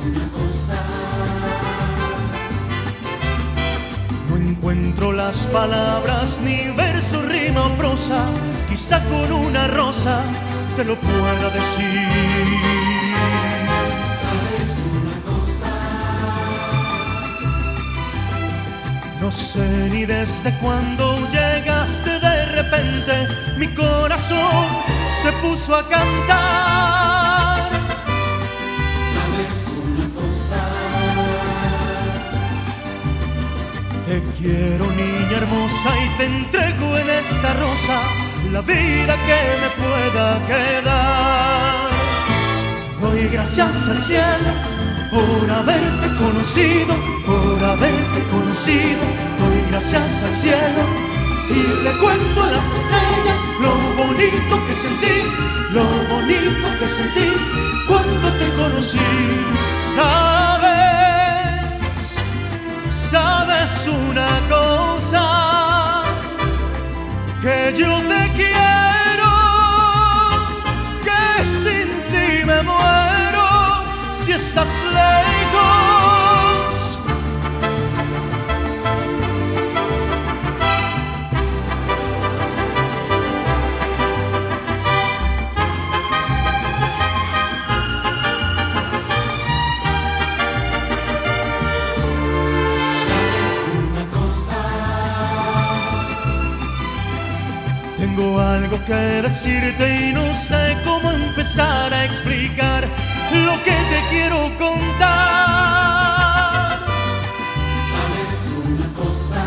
Una 0.05 0.27
cosa? 0.31 0.77
No 4.29 4.37
encuentro 4.37 5.11
las 5.11 5.45
palabras, 5.47 6.39
ni 6.43 6.71
verso, 6.75 7.21
rima 7.23 7.65
o 7.65 7.69
prosa. 7.75 8.25
Quizá 8.69 9.03
con 9.05 9.31
una 9.31 9.67
rosa 9.67 10.21
te 10.75 10.83
lo 10.83 10.95
pueda 10.95 11.49
decir. 11.49 12.95
No 19.25 19.31
sé 19.31 19.89
ni 19.91 20.05
desde 20.05 20.51
cuándo 20.59 21.17
llegaste 21.29 22.19
de 22.19 22.45
repente, 22.45 23.27
mi 23.57 23.67
corazón 23.69 24.67
se 25.23 25.31
puso 25.41 25.75
a 25.75 25.87
cantar. 25.87 27.44
Quiero 34.45 34.85
niña 34.91 35.37
hermosa 35.37 35.89
y 36.05 36.07
te 36.17 36.25
entrego 36.25 36.97
en 36.97 37.09
esta 37.09 37.49
rosa 37.53 37.97
la 38.51 38.61
vida 38.61 39.13
que 39.27 39.39
me 39.61 39.69
pueda 39.81 40.25
quedar. 40.51 41.89
Doy 43.01 43.27
gracias 43.29 43.87
al 43.89 43.99
cielo 44.09 44.51
por 45.15 45.49
haberte 45.49 46.07
conocido, 46.23 46.93
por 47.25 47.63
haberte 47.63 48.19
conocido. 48.35 49.03
Doy 49.41 49.59
gracias 49.71 50.11
al 50.27 50.35
cielo 50.35 50.83
y 51.49 51.61
le 51.83 51.91
cuento 52.03 52.43
a 52.43 52.47
las 52.55 52.65
estrellas 52.79 53.39
lo 53.63 53.73
bonito 54.01 54.53
que 54.67 54.75
sentí, 54.85 55.17
lo 55.77 55.85
bonito 56.13 56.67
que 56.79 56.87
sentí 56.87 57.29
cuando 57.87 58.27
te 58.39 58.47
conocí. 58.59 60.44
Sabes 63.67 63.87
una 63.87 64.29
cosa, 64.49 66.03
que 67.41 67.73
yo 67.77 67.97
te 68.01 68.31
quiero, 68.35 69.31
que 71.03 71.43
sin 71.63 71.89
ti 72.11 72.45
me 72.45 72.61
muero 72.63 73.47
si 74.13 74.31
estás 74.33 74.69
Tengo 74.95 75.94
que 98.85 98.93
decirte 98.93 100.09
y 100.09 100.13
no 100.13 100.33
sé 100.35 100.77
cómo 100.85 101.11
empezar 101.11 101.91
a 101.91 102.05
explicar 102.05 102.87
lo 103.33 103.53
que 103.63 103.71
te 103.71 103.99
quiero 104.11 104.51
contar. 104.59 105.09
¿Sabes 107.91 108.51
una 108.63 108.87
cosa? 108.93 109.43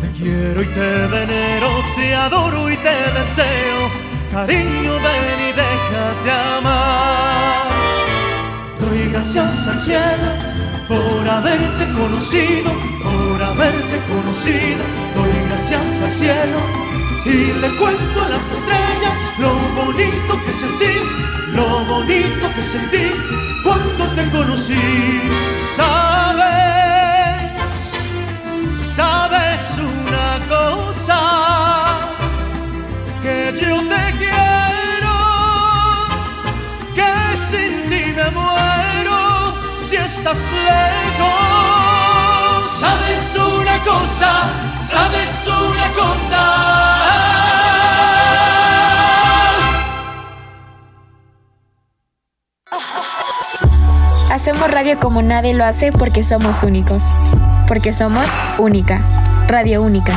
Te 0.00 0.08
quiero 0.12 0.62
y 0.62 0.66
te 0.66 1.06
venero, 1.08 1.68
te 1.96 2.14
adoro 2.14 2.70
y 2.70 2.76
te 2.76 2.96
deseo. 3.18 3.90
Cariño, 4.30 4.92
ven 5.06 5.38
y 5.48 5.52
déjate 5.52 6.30
amar. 6.58 7.62
Doy 8.78 9.10
gracias 9.10 9.66
al 9.66 9.78
cielo 9.78 10.52
por 10.88 11.28
haberte 11.28 11.92
conocido, 11.92 12.70
por 13.02 13.42
haberte 13.42 14.00
conocido 14.08 15.01
gracias 15.72 16.02
al 16.02 16.12
cielo 16.12 16.58
y 17.24 17.52
le 17.60 17.68
cuento 17.76 18.22
a 18.22 18.28
las 18.28 18.50
estrellas 18.52 19.18
lo 19.38 19.54
bonito 19.82 20.44
que 20.44 20.52
sentí, 20.52 20.94
lo 21.54 21.84
bonito 21.86 22.52
que 22.54 22.62
sentí 22.62 23.10
cuando 23.64 24.06
te 24.08 24.30
conocí. 24.30 25.22
Sabes, 25.74 26.42
sabes 28.96 29.78
una 29.78 30.30
cosa 30.54 31.20
que 33.22 33.54
yo 33.58 33.76
te 33.92 34.04
quiero, 34.18 35.16
que 36.94 37.12
sin 37.50 37.72
ti 37.88 38.02
me 38.14 38.28
muero 38.30 39.18
si 39.88 39.96
estás 39.96 40.38
lejos. 40.68 41.62
Sabes 42.78 43.24
una 43.36 43.76
cosa 43.84 44.71
¿Sabes 44.92 45.48
una 45.48 45.92
cosa? 45.94 46.42
Hacemos 54.30 54.70
radio 54.70 55.00
como 55.00 55.22
nadie 55.22 55.54
lo 55.54 55.64
hace 55.64 55.92
porque 55.92 56.22
somos 56.22 56.62
únicos. 56.62 57.02
Porque 57.68 57.94
somos 57.94 58.26
única. 58.58 59.00
Radio 59.48 59.82
única. 59.82 60.12